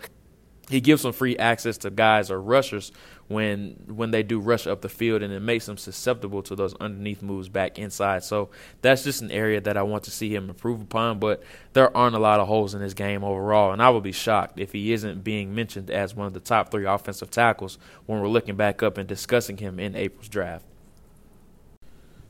he 0.70 0.80
gives 0.80 1.02
them 1.02 1.12
free 1.12 1.36
access 1.36 1.76
to 1.78 1.90
guys 1.90 2.30
or 2.30 2.40
rushers 2.40 2.90
when 3.30 3.76
when 3.86 4.10
they 4.10 4.24
do 4.24 4.40
rush 4.40 4.66
up 4.66 4.80
the 4.80 4.88
field, 4.88 5.22
and 5.22 5.32
it 5.32 5.38
makes 5.38 5.66
them 5.66 5.76
susceptible 5.76 6.42
to 6.42 6.56
those 6.56 6.74
underneath 6.80 7.22
moves 7.22 7.48
back 7.48 7.78
inside. 7.78 8.24
So 8.24 8.50
that's 8.82 9.04
just 9.04 9.22
an 9.22 9.30
area 9.30 9.60
that 9.60 9.76
I 9.76 9.82
want 9.82 10.02
to 10.04 10.10
see 10.10 10.34
him 10.34 10.48
improve 10.48 10.80
upon. 10.80 11.20
But 11.20 11.40
there 11.72 11.96
aren't 11.96 12.16
a 12.16 12.18
lot 12.18 12.40
of 12.40 12.48
holes 12.48 12.74
in 12.74 12.80
his 12.80 12.92
game 12.92 13.22
overall, 13.22 13.72
and 13.72 13.80
I 13.80 13.88
would 13.90 14.02
be 14.02 14.10
shocked 14.10 14.58
if 14.58 14.72
he 14.72 14.92
isn't 14.92 15.22
being 15.22 15.54
mentioned 15.54 15.92
as 15.92 16.12
one 16.12 16.26
of 16.26 16.32
the 16.32 16.40
top 16.40 16.72
three 16.72 16.86
offensive 16.86 17.30
tackles 17.30 17.78
when 18.06 18.20
we're 18.20 18.26
looking 18.26 18.56
back 18.56 18.82
up 18.82 18.98
and 18.98 19.08
discussing 19.08 19.58
him 19.58 19.78
in 19.78 19.94
April's 19.94 20.28
draft. 20.28 20.64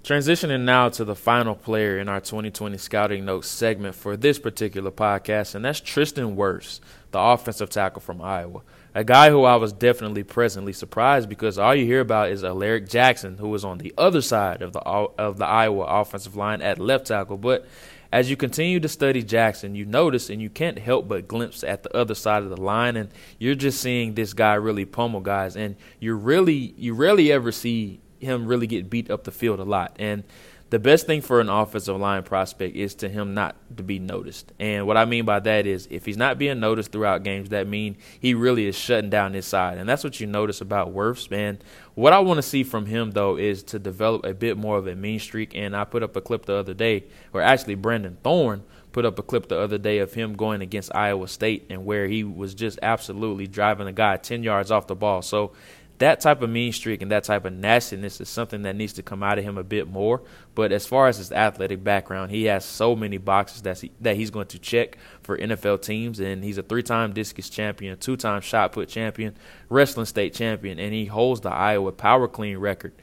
Transitioning 0.05 0.63
now 0.63 0.91
to 0.91 1.05
the 1.05 1.15
final 1.15 1.55
player 1.55 1.99
in 1.99 2.11
our 2.11 2.21
2020 2.21 2.77
Scouting 2.77 3.25
Notes 3.25 3.49
segment 3.49 3.95
for 3.95 4.19
this 4.19 4.39
particular 4.39 4.91
podcast, 4.91 5.55
and 5.55 5.65
that's 5.65 5.81
Tristan 5.81 6.37
Wirfs, 6.37 6.81
the 7.11 7.19
offensive 7.19 7.71
tackle 7.71 8.03
from 8.03 8.21
Iowa. 8.21 8.61
A 8.95 9.05
guy 9.05 9.31
who 9.31 9.45
I 9.45 9.55
was 9.57 9.73
definitely 9.73 10.25
presently 10.25 10.73
surprised 10.73 11.29
because 11.29 11.59
all 11.59 11.75
you 11.75 11.87
hear 11.87 12.01
about 12.01 12.31
is 12.31 12.43
Alaric 12.43 12.89
Jackson, 12.89 13.39
who 13.39 13.49
was 13.49 13.65
on 13.65 13.79
the 13.79 13.95
other 13.97 14.21
side 14.21 14.63
of 14.63 14.73
the 14.73 14.81
of 14.81 15.39
the 15.39 15.47
Iowa 15.47 15.85
offensive 15.85 16.35
line 16.35 16.61
at 16.61 16.81
left 16.81 17.07
tackle. 17.07 17.37
But 17.37 17.69
as 18.11 18.29
you 18.29 18.37
continue 18.37 18.81
to 18.81 18.89
study 18.89 19.23
Jackson, 19.23 19.77
you 19.77 19.85
notice 19.85 20.29
and 20.29 20.43
you 20.43 20.51
can't 20.51 20.79
help 20.79 21.07
but 21.07 21.29
glimpse 21.29 21.63
at 21.63 21.85
the 21.85 21.97
other 21.97 22.17
side 22.17 22.43
of 22.43 22.51
the 22.51 22.61
line, 22.61 22.97
and 22.97 23.11
you're 23.39 23.55
just 23.55 23.81
seeing 23.81 24.15
this 24.15 24.33
guy 24.33 24.55
really 24.55 24.85
pummel 24.85 25.21
guys, 25.21 25.57
and 25.57 25.77
you 26.01 26.17
really 26.17 26.75
you 26.77 26.95
rarely 26.95 27.31
ever 27.31 27.53
see 27.53 28.01
him 28.19 28.47
really 28.47 28.67
get 28.67 28.91
beat 28.91 29.09
up 29.09 29.23
the 29.23 29.31
field 29.31 29.61
a 29.61 29.65
lot. 29.65 29.95
And 30.01 30.25
the 30.71 30.79
best 30.79 31.07
thing 31.07 31.21
for 31.21 31.41
an 31.41 31.49
offensive 31.49 31.97
line 31.97 32.23
prospect 32.23 32.77
is 32.77 32.95
to 32.97 33.09
him 33.09 33.35
not 33.35 33.57
to 33.77 33.83
be 33.83 33.99
noticed. 33.99 34.53
And 34.61 34.87
what 34.87 34.97
I 34.97 35.05
mean 35.05 35.25
by 35.25 35.41
that 35.41 35.67
is 35.67 35.89
if 35.91 36.07
he's 36.07 36.17
not 36.17 36.39
being 36.39 36.61
noticed 36.61 36.93
throughout 36.93 37.25
games, 37.25 37.49
that 37.49 37.67
means 37.67 37.97
he 38.21 38.35
really 38.35 38.67
is 38.67 38.77
shutting 38.77 39.11
down 39.11 39.35
his 39.35 39.47
side. 39.47 39.79
And 39.79 39.89
that's 39.89 40.05
what 40.05 40.21
you 40.21 40.29
notice 40.29 40.61
about 40.61 40.95
Wirfs, 40.95 41.29
man. 41.29 41.59
What 41.95 42.13
I 42.13 42.21
want 42.21 42.39
to 42.39 42.43
see 42.43 42.63
from 42.63 42.87
him 42.87 43.11
though 43.11 43.37
is 43.37 43.65
to 43.65 43.81
develop 43.81 44.25
a 44.25 44.33
bit 44.33 44.57
more 44.57 44.79
of 44.79 44.87
a 44.87 44.95
mean 44.95 45.19
streak. 45.19 45.57
And 45.57 45.77
I 45.77 45.85
put 45.85 46.05
up 46.05 46.15
a 46.15 46.21
clip 46.21 46.47
the 46.47 46.55
other 46.55 46.75
day, 46.75 47.05
or 47.33 47.43
actually 47.43 47.75
Brandon 47.75 48.17
Thorn 48.23 48.63
put 48.93 49.05
up 49.05 49.19
a 49.19 49.23
clip 49.23 49.49
the 49.49 49.59
other 49.59 49.79
day 49.79 49.99
of 49.99 50.15
him 50.15 50.35
going 50.35 50.61
against 50.61 50.95
Iowa 50.95 51.29
State 51.29 51.67
and 51.71 51.85
where 51.85 52.07
he 52.07 52.25
was 52.25 52.55
just 52.55 52.79
absolutely 52.83 53.47
driving 53.47 53.87
a 53.87 53.93
guy 53.93 54.17
10 54.17 54.43
yards 54.43 54.71
off 54.71 54.87
the 54.87 54.97
ball. 54.97 55.23
So 55.23 55.53
that 56.01 56.19
type 56.19 56.41
of 56.41 56.49
mean 56.49 56.73
streak 56.73 57.03
and 57.03 57.11
that 57.11 57.25
type 57.25 57.45
of 57.45 57.53
nastiness 57.53 58.23
is 58.23 58.29
something 58.31 58.63
that 58.63 58.75
needs 58.75 58.95
to 58.95 59.03
come 59.03 59.23
out 59.23 59.39
of 59.39 59.45
him 59.45 59.59
a 59.59 59.63
bit 59.63 59.87
more. 59.87 60.23
But 60.55 60.73
as 60.73 60.87
far 60.87 61.09
as 61.09 61.19
his 61.19 61.31
athletic 61.31 61.85
background, 61.85 62.31
he 62.31 62.45
has 62.45 62.65
so 62.65 62.97
many 62.97 63.19
boxes 63.19 63.63
that 63.63 63.81
he, 63.81 63.93
that 64.01 64.17
he's 64.17 64.31
going 64.31 64.47
to 64.49 64.59
check 64.59 64.97
for 65.23 65.37
NFL 65.37 65.83
teams, 65.83 66.19
and 66.19 66.43
he's 66.43 66.57
a 66.57 66.63
three-time 66.63 67.13
discus 67.13 67.51
champion, 67.51 67.99
two-time 67.99 68.41
shot 68.41 68.73
put 68.73 68.89
champion, 68.89 69.37
wrestling 69.69 70.07
state 70.07 70.33
champion, 70.33 70.79
and 70.79 70.95
he 70.95 71.05
holds 71.05 71.43
the 71.43 71.51
Iowa 71.51 71.93
power 71.93 72.27
clean 72.27 72.57
record. 72.57 72.95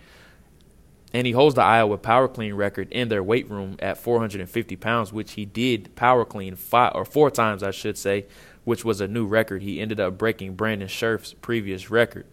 And 1.13 1.27
he 1.27 1.33
holds 1.33 1.53
the 1.53 1.61
Iowa 1.61 1.99
power 1.99 2.27
clean 2.27 2.55
record 2.55 2.91
in 2.91 3.09
their 3.09 3.23
weight 3.23 3.47
room 3.47 3.77
at 3.79 3.99
450 3.99 4.75
pounds, 4.75 5.13
which 5.13 5.33
he 5.33 5.45
did 5.45 5.95
power 5.95 6.25
clean 6.25 6.55
five 6.55 6.93
or 6.95 7.05
four 7.05 7.29
times, 7.29 7.61
I 7.61 7.71
should 7.71 7.97
say, 7.97 8.25
which 8.63 8.83
was 8.83 9.01
a 9.01 9.07
new 9.07 9.27
record. 9.27 9.61
He 9.61 9.79
ended 9.79 9.99
up 9.99 10.17
breaking 10.17 10.55
Brandon 10.55 10.87
Scherff's 10.87 11.33
previous 11.33 11.91
record 11.91 12.25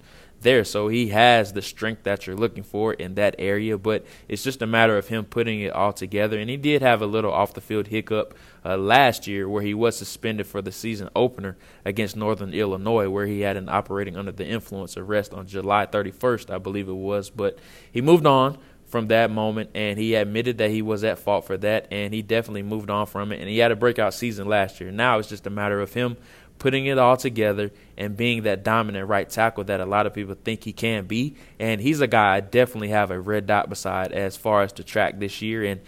there. 0.45 0.63
So 0.63 0.89
he 0.89 1.09
has 1.09 1.53
the 1.53 1.63
strength 1.63 2.05
that 2.05 2.27
you're 2.27 2.37
looking 2.37 2.63
for 2.63 2.93
in 2.95 3.17
that 3.17 3.35
area, 3.39 3.77
but 3.77 4.07
it's 4.29 4.45
just 4.45 4.63
a 4.63 4.67
matter 4.67 4.97
of 4.97 5.09
him 5.09 5.25
putting 5.25 5.61
it 5.61 5.73
all 5.73 5.93
together. 5.93 6.39
And 6.39 6.49
he 6.49 6.57
did 6.57 6.81
have 6.83 7.03
a 7.03 7.07
little 7.07 7.33
off 7.33 7.55
the 7.55 7.61
field 7.61 7.89
hiccup 7.89 8.35
uh, 8.65 8.77
last 8.77 9.27
year 9.27 9.49
where 9.49 9.63
he 9.63 9.75
was 9.75 9.97
suspended 9.97 10.47
for 10.47 10.63
the 10.63 10.73
season 10.73 11.11
opener 11.17 11.57
against 11.85 12.17
Northern 12.17 12.55
Illinois, 12.55 13.09
where 13.09 13.27
he 13.27 13.41
had 13.41 13.57
an 13.57 13.69
operating 13.69 14.17
under 14.17 14.33
the 14.33 14.47
influence 14.47 14.97
arrest 14.97 15.35
on 15.35 15.47
July 15.47 15.87
31st, 15.87 16.51
I 16.51 16.59
believe 16.59 16.89
it 16.89 16.93
was. 16.93 17.31
But 17.31 17.59
he 17.91 18.01
moved 18.01 18.27
on 18.27 18.59
from 18.87 19.09
that 19.09 19.29
moment 19.29 19.71
and 19.75 19.99
he 19.99 20.15
admitted 20.15 20.59
that 20.59 20.71
he 20.71 20.81
was 20.81 21.03
at 21.03 21.19
fault 21.19 21.45
for 21.45 21.57
that 21.57 21.89
and 21.91 22.15
he 22.15 22.23
definitely 22.23 22.63
moved 22.63 22.91
on 22.91 23.07
from 23.07 23.33
it 23.33 23.41
and 23.41 23.49
he 23.49 23.59
had 23.59 23.73
a 23.73 23.77
breakout 23.77 24.15
season 24.15 24.47
last 24.47 24.81
year. 24.81 24.93
Now 24.93 25.19
it's 25.19 25.29
just 25.29 25.49
a 25.49 25.51
matter 25.51 25.81
of 25.81 25.95
him 25.95 26.17
putting 26.59 26.87
it 26.87 26.99
all 26.99 27.17
together 27.17 27.71
and 27.97 28.17
being 28.17 28.43
that 28.43 28.65
dominant 28.65 29.09
right 29.09 29.29
tackle 29.29 29.65
that 29.65 29.81
a 29.81 29.87
lot 29.87 30.07
of 30.07 30.15
people 30.15 30.35
think 30.35 30.65
he 30.65 30.73
can 30.73 31.07
be. 31.07 31.37
And 31.59 31.81
he's 31.81 32.01
a 32.01 32.07
guy 32.07 32.37
I 32.37 32.41
definitely 32.41 32.89
have 32.89 33.11
a 33.11 33.21
red 33.21 33.47
dot 33.47 33.69
beside 33.69 34.13
as 34.13 34.37
far 34.37 34.63
as 34.63 34.73
the 34.73 34.83
track 34.83 35.19
this 35.19 35.43
year. 35.43 35.65
And 35.65 35.81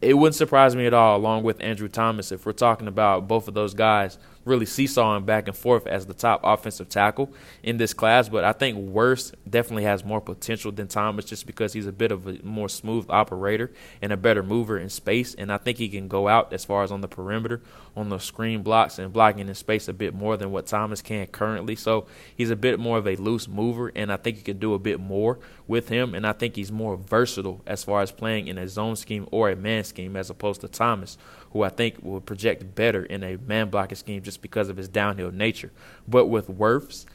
it 0.00 0.14
wouldn't 0.14 0.34
surprise 0.34 0.76
me 0.76 0.86
at 0.86 0.94
all, 0.94 1.16
along 1.16 1.44
with 1.44 1.62
Andrew 1.62 1.88
Thomas, 1.88 2.30
if 2.30 2.44
we're 2.44 2.52
talking 2.52 2.88
about 2.88 3.26
both 3.26 3.48
of 3.48 3.54
those 3.54 3.74
guys 3.74 4.18
really 4.44 4.66
seesawing 4.66 5.24
back 5.24 5.48
and 5.48 5.56
forth 5.56 5.86
as 5.86 6.04
the 6.04 6.12
top 6.12 6.40
offensive 6.44 6.88
tackle 6.88 7.32
in 7.62 7.78
this 7.78 7.94
class. 7.94 8.28
But 8.28 8.44
I 8.44 8.52
think 8.52 8.78
Wirfs 8.78 9.32
definitely 9.48 9.84
has 9.84 10.04
more 10.04 10.20
potential 10.20 10.70
than 10.70 10.88
Thomas 10.88 11.24
just 11.24 11.46
because 11.46 11.72
he's 11.72 11.86
a 11.86 11.92
bit 11.92 12.12
of 12.12 12.26
a 12.26 12.38
more 12.42 12.68
smooth 12.68 13.06
operator 13.08 13.72
and 14.02 14.12
a 14.12 14.16
better 14.16 14.42
mover 14.42 14.78
in 14.78 14.90
space. 14.90 15.34
And 15.34 15.50
I 15.50 15.56
think 15.56 15.78
he 15.78 15.88
can 15.88 16.08
go 16.08 16.28
out 16.28 16.52
as 16.52 16.64
far 16.64 16.82
as 16.82 16.92
on 16.92 17.00
the 17.00 17.08
perimeter, 17.08 17.62
on 17.96 18.08
the 18.08 18.18
screen 18.18 18.62
blocks, 18.62 18.98
and 18.98 19.12
blocking 19.12 19.48
in 19.48 19.54
space 19.54 19.88
a 19.88 19.92
bit 19.92 20.14
more 20.14 20.36
than 20.36 20.50
what 20.50 20.66
Thomas 20.66 21.00
can 21.00 21.26
currently. 21.28 21.76
So 21.76 22.06
he's 22.36 22.50
a 22.50 22.56
bit 22.56 22.78
more 22.78 22.98
of 22.98 23.06
a 23.06 23.16
loose 23.16 23.46
mover, 23.48 23.92
and 23.94 24.12
I 24.12 24.16
think 24.16 24.36
he 24.36 24.42
can 24.42 24.58
do 24.58 24.74
a 24.74 24.78
bit 24.78 25.00
more 25.00 25.38
with 25.66 25.88
him. 25.88 26.14
And 26.14 26.26
I 26.26 26.32
think 26.32 26.56
he's 26.56 26.72
more 26.72 26.96
versatile 26.96 27.62
as 27.66 27.84
far 27.84 28.02
as 28.02 28.10
playing 28.10 28.48
in 28.48 28.58
a 28.58 28.68
zone 28.68 28.96
scheme 28.96 29.28
or 29.30 29.50
a 29.50 29.56
man 29.56 29.84
scheme 29.84 30.16
as 30.16 30.30
opposed 30.30 30.60
to 30.62 30.68
Thomas, 30.68 31.16
who 31.52 31.62
I 31.62 31.68
think 31.68 32.02
will 32.02 32.20
project 32.20 32.74
better 32.74 33.04
in 33.04 33.22
a 33.22 33.36
man 33.36 33.70
blocking 33.70 33.96
scheme 33.96 34.22
just 34.22 34.42
because 34.42 34.68
of 34.68 34.76
his 34.76 34.88
downhill 34.88 35.30
nature. 35.30 35.72
But 36.08 36.26
with 36.26 36.48
Wirfs, 36.48 37.06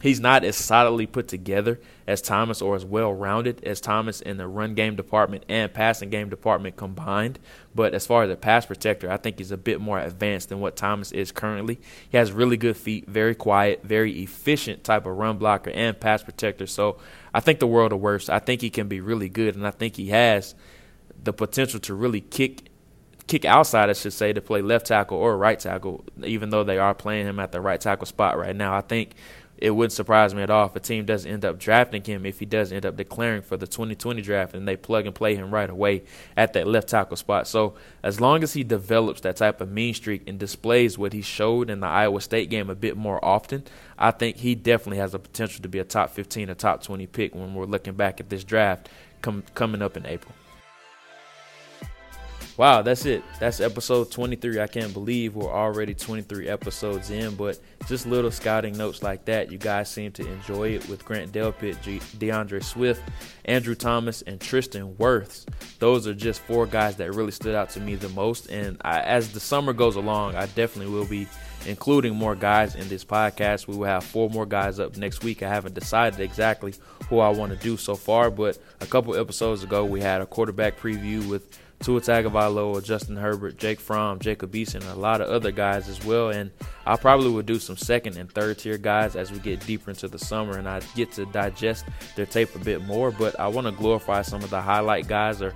He's 0.00 0.20
not 0.20 0.44
as 0.44 0.56
solidly 0.56 1.06
put 1.06 1.26
together 1.26 1.80
as 2.06 2.22
Thomas 2.22 2.62
or 2.62 2.76
as 2.76 2.84
well 2.84 3.12
rounded 3.12 3.64
as 3.64 3.80
Thomas 3.80 4.20
in 4.20 4.36
the 4.36 4.46
run 4.46 4.74
game 4.74 4.94
department 4.94 5.44
and 5.48 5.74
passing 5.74 6.08
game 6.08 6.28
department 6.28 6.76
combined. 6.76 7.40
But 7.74 7.94
as 7.94 8.06
far 8.06 8.22
as 8.22 8.30
a 8.30 8.36
pass 8.36 8.64
protector, 8.64 9.10
I 9.10 9.16
think 9.16 9.38
he's 9.38 9.50
a 9.50 9.56
bit 9.56 9.80
more 9.80 9.98
advanced 9.98 10.50
than 10.50 10.60
what 10.60 10.76
Thomas 10.76 11.10
is 11.10 11.32
currently. 11.32 11.80
He 12.08 12.16
has 12.16 12.30
really 12.30 12.56
good 12.56 12.76
feet, 12.76 13.08
very 13.08 13.34
quiet, 13.34 13.82
very 13.82 14.22
efficient 14.22 14.84
type 14.84 15.04
of 15.04 15.16
run 15.16 15.36
blocker 15.36 15.70
and 15.70 15.98
pass 15.98 16.22
protector. 16.22 16.68
So 16.68 16.98
I 17.34 17.40
think 17.40 17.58
the 17.58 17.66
world 17.66 17.92
of 17.92 18.00
Wirfs. 18.00 18.28
I 18.28 18.38
think 18.38 18.60
he 18.60 18.70
can 18.70 18.86
be 18.86 19.00
really 19.00 19.28
good, 19.28 19.56
and 19.56 19.66
I 19.66 19.72
think 19.72 19.96
he 19.96 20.08
has 20.08 20.54
the 21.24 21.32
potential 21.32 21.80
to 21.80 21.94
really 21.94 22.20
kick 22.20 22.68
kick 23.26 23.44
outside, 23.44 23.90
I 23.90 23.92
should 23.92 24.14
say, 24.14 24.32
to 24.32 24.40
play 24.40 24.62
left 24.62 24.86
tackle 24.86 25.18
or 25.18 25.36
right 25.36 25.58
tackle, 25.58 26.02
even 26.24 26.48
though 26.48 26.64
they 26.64 26.78
are 26.78 26.94
playing 26.94 27.26
him 27.26 27.38
at 27.38 27.52
the 27.52 27.60
right 27.60 27.78
tackle 27.80 28.06
spot 28.06 28.38
right 28.38 28.56
now. 28.56 28.74
I 28.74 28.80
think 28.80 29.10
it 29.58 29.70
wouldn't 29.70 29.92
surprise 29.92 30.34
me 30.34 30.42
at 30.42 30.50
all 30.50 30.66
if 30.66 30.76
a 30.76 30.80
team 30.80 31.04
doesn't 31.04 31.30
end 31.30 31.44
up 31.44 31.58
drafting 31.58 32.02
him 32.02 32.24
if 32.24 32.38
he 32.38 32.46
does 32.46 32.72
end 32.72 32.86
up 32.86 32.96
declaring 32.96 33.42
for 33.42 33.56
the 33.56 33.66
2020 33.66 34.22
draft 34.22 34.54
and 34.54 34.66
they 34.66 34.76
plug 34.76 35.04
and 35.04 35.14
play 35.14 35.34
him 35.34 35.52
right 35.52 35.68
away 35.68 36.04
at 36.36 36.52
that 36.52 36.66
left 36.66 36.88
tackle 36.88 37.16
spot. 37.16 37.48
So 37.48 37.74
as 38.02 38.20
long 38.20 38.42
as 38.42 38.52
he 38.52 38.62
develops 38.62 39.20
that 39.22 39.36
type 39.36 39.60
of 39.60 39.70
mean 39.70 39.94
streak 39.94 40.28
and 40.28 40.38
displays 40.38 40.96
what 40.96 41.12
he 41.12 41.22
showed 41.22 41.70
in 41.70 41.80
the 41.80 41.88
Iowa 41.88 42.20
State 42.20 42.50
game 42.50 42.70
a 42.70 42.74
bit 42.74 42.96
more 42.96 43.22
often, 43.24 43.64
I 43.98 44.12
think 44.12 44.36
he 44.36 44.54
definitely 44.54 44.98
has 44.98 45.12
the 45.12 45.18
potential 45.18 45.62
to 45.62 45.68
be 45.68 45.80
a 45.80 45.84
top 45.84 46.10
15 46.10 46.50
or 46.50 46.54
top 46.54 46.82
20 46.82 47.06
pick 47.08 47.34
when 47.34 47.54
we're 47.54 47.66
looking 47.66 47.94
back 47.94 48.20
at 48.20 48.28
this 48.28 48.44
draft 48.44 48.88
com- 49.22 49.44
coming 49.54 49.82
up 49.82 49.96
in 49.96 50.06
April. 50.06 50.34
Wow, 52.58 52.82
that's 52.82 53.06
it. 53.06 53.22
That's 53.38 53.60
episode 53.60 54.10
23. 54.10 54.60
I 54.60 54.66
can't 54.66 54.92
believe 54.92 55.36
we're 55.36 55.48
already 55.48 55.94
23 55.94 56.48
episodes 56.48 57.08
in, 57.08 57.36
but 57.36 57.60
just 57.86 58.04
little 58.04 58.32
scouting 58.32 58.76
notes 58.76 59.00
like 59.00 59.24
that. 59.26 59.52
You 59.52 59.58
guys 59.58 59.88
seem 59.88 60.10
to 60.12 60.28
enjoy 60.28 60.70
it 60.70 60.88
with 60.88 61.04
Grant 61.04 61.30
Delpit, 61.30 61.80
G- 61.82 62.00
D'Andre 62.18 62.58
Swift, 62.58 63.00
Andrew 63.44 63.76
Thomas, 63.76 64.22
and 64.22 64.40
Tristan 64.40 64.96
Wirfs. 64.96 65.46
Those 65.78 66.08
are 66.08 66.14
just 66.14 66.40
four 66.40 66.66
guys 66.66 66.96
that 66.96 67.14
really 67.14 67.30
stood 67.30 67.54
out 67.54 67.70
to 67.70 67.80
me 67.80 67.94
the 67.94 68.08
most. 68.08 68.50
And 68.50 68.76
I, 68.84 69.02
as 69.02 69.30
the 69.30 69.38
summer 69.38 69.72
goes 69.72 69.94
along, 69.94 70.34
I 70.34 70.46
definitely 70.46 70.92
will 70.92 71.06
be 71.06 71.28
including 71.64 72.16
more 72.16 72.34
guys 72.34 72.74
in 72.74 72.88
this 72.88 73.04
podcast. 73.04 73.68
We 73.68 73.76
will 73.76 73.86
have 73.86 74.02
four 74.02 74.30
more 74.30 74.46
guys 74.46 74.80
up 74.80 74.96
next 74.96 75.22
week. 75.22 75.44
I 75.44 75.48
haven't 75.48 75.76
decided 75.76 76.18
exactly 76.18 76.74
who 77.08 77.20
I 77.20 77.28
want 77.28 77.52
to 77.52 77.58
do 77.58 77.76
so 77.76 77.94
far, 77.94 78.32
but 78.32 78.58
a 78.80 78.86
couple 78.86 79.14
episodes 79.14 79.62
ago, 79.62 79.84
we 79.84 80.00
had 80.00 80.20
a 80.20 80.26
quarterback 80.26 80.76
preview 80.76 81.24
with 81.28 81.56
Tua 81.80 82.00
Tagovailoa, 82.00 82.82
Justin 82.82 83.16
Herbert, 83.16 83.56
Jake 83.56 83.78
Fromm, 83.78 84.18
Jacob 84.18 84.52
Eason, 84.52 84.90
a 84.90 84.98
lot 84.98 85.20
of 85.20 85.28
other 85.28 85.52
guys 85.52 85.88
as 85.88 86.04
well. 86.04 86.30
And 86.30 86.50
I 86.86 86.96
probably 86.96 87.30
will 87.30 87.42
do 87.42 87.58
some 87.58 87.76
second 87.76 88.16
and 88.16 88.30
third 88.30 88.58
tier 88.58 88.78
guys 88.78 89.14
as 89.14 89.30
we 89.30 89.38
get 89.38 89.64
deeper 89.64 89.90
into 89.90 90.08
the 90.08 90.18
summer 90.18 90.58
and 90.58 90.68
I 90.68 90.80
get 90.96 91.12
to 91.12 91.26
digest 91.26 91.84
their 92.16 92.26
tape 92.26 92.54
a 92.54 92.58
bit 92.58 92.82
more. 92.82 93.10
But 93.10 93.38
I 93.38 93.46
want 93.46 93.66
to 93.66 93.72
glorify 93.72 94.22
some 94.22 94.42
of 94.42 94.50
the 94.50 94.60
highlight 94.60 95.06
guys 95.06 95.40
or 95.40 95.54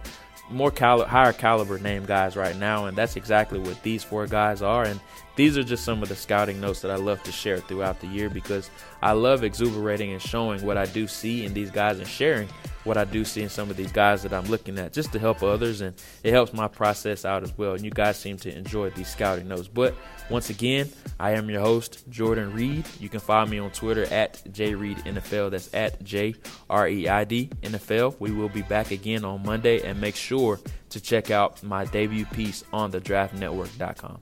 more 0.51 0.71
cal- 0.71 1.05
higher 1.05 1.33
caliber 1.33 1.79
name 1.79 2.05
guys 2.05 2.37
right 2.37 2.57
now, 2.57 2.87
and 2.87 2.97
that's 2.97 3.17
exactly 3.17 3.59
what 3.59 3.83
these 3.83 4.05
four 4.05 4.27
guys 4.27 4.63
are. 4.63 4.85
And 4.85 5.01
these 5.37 5.57
are 5.57 5.63
just 5.63 5.85
some 5.85 6.03
of 6.03 6.09
the 6.09 6.17
scouting 6.17 6.61
notes 6.61 6.81
that 6.83 6.91
I 6.91 6.97
love 6.97 7.23
to 7.23 7.33
share 7.33 7.59
throughout 7.59 8.01
the 8.01 8.07
year 8.07 8.29
because 8.29 8.71
I 9.01 9.13
love 9.13 9.45
exuberating 9.45 10.13
and 10.13 10.21
showing 10.21 10.65
what 10.65 10.77
I 10.77 10.85
do 10.87 11.07
see 11.07 11.45
in 11.45 11.55
these 11.55 11.71
guys 11.71 11.99
and 11.99 12.07
sharing 12.07 12.49
what 12.85 12.97
I 12.97 13.05
do 13.05 13.25
see 13.25 13.43
in 13.43 13.49
some 13.49 13.71
of 13.71 13.77
these 13.77 13.93
guys 13.93 14.23
that 14.25 14.33
I'm 14.33 14.45
looking 14.47 14.79
at 14.79 14.93
just 14.93 15.13
to 15.13 15.19
help 15.19 15.43
others 15.43 15.81
and 15.81 15.95
it 16.23 16.33
helps 16.33 16.53
my 16.53 16.69
process 16.69 17.25
out 17.25 17.43
as 17.43 17.57
well. 17.57 17.75
And 17.75 17.85
you 17.85 17.91
guys 17.91 18.19
seem 18.19 18.37
to 18.39 18.55
enjoy 18.55 18.91
these 18.91 19.09
scouting 19.09 19.49
notes. 19.49 19.69
But 19.69 19.95
once 20.29 20.51
again, 20.51 20.91
I 21.19 21.33
am 21.33 21.49
your 21.49 21.61
host, 21.61 22.05
Jordan 22.11 22.53
Reid. 22.53 22.87
You 22.99 23.09
can 23.09 23.21
find 23.21 23.49
me 23.49 23.59
on 23.59 23.71
Twitter 23.71 24.05
at 24.13 24.43
JReidNFL. 24.53 25.51
That's 25.51 25.73
at 25.73 26.03
J 26.03 26.35
R 26.69 26.89
E 26.89 27.09
I 27.09 27.25
D 27.25 27.51
NFL. 27.63 28.17
We 28.19 28.33
will 28.33 28.49
be 28.49 28.63
back 28.63 28.91
again 28.91 29.25
on 29.25 29.43
Monday 29.45 29.83
and 29.83 30.01
make 30.01 30.17
sure 30.17 30.61
to 30.91 31.01
check 31.01 31.31
out 31.31 31.63
my 31.63 31.85
debut 31.87 32.27
piece 32.27 32.65
on 32.73 32.91
the 32.91 33.01
draftnetwork.com. 33.01 34.21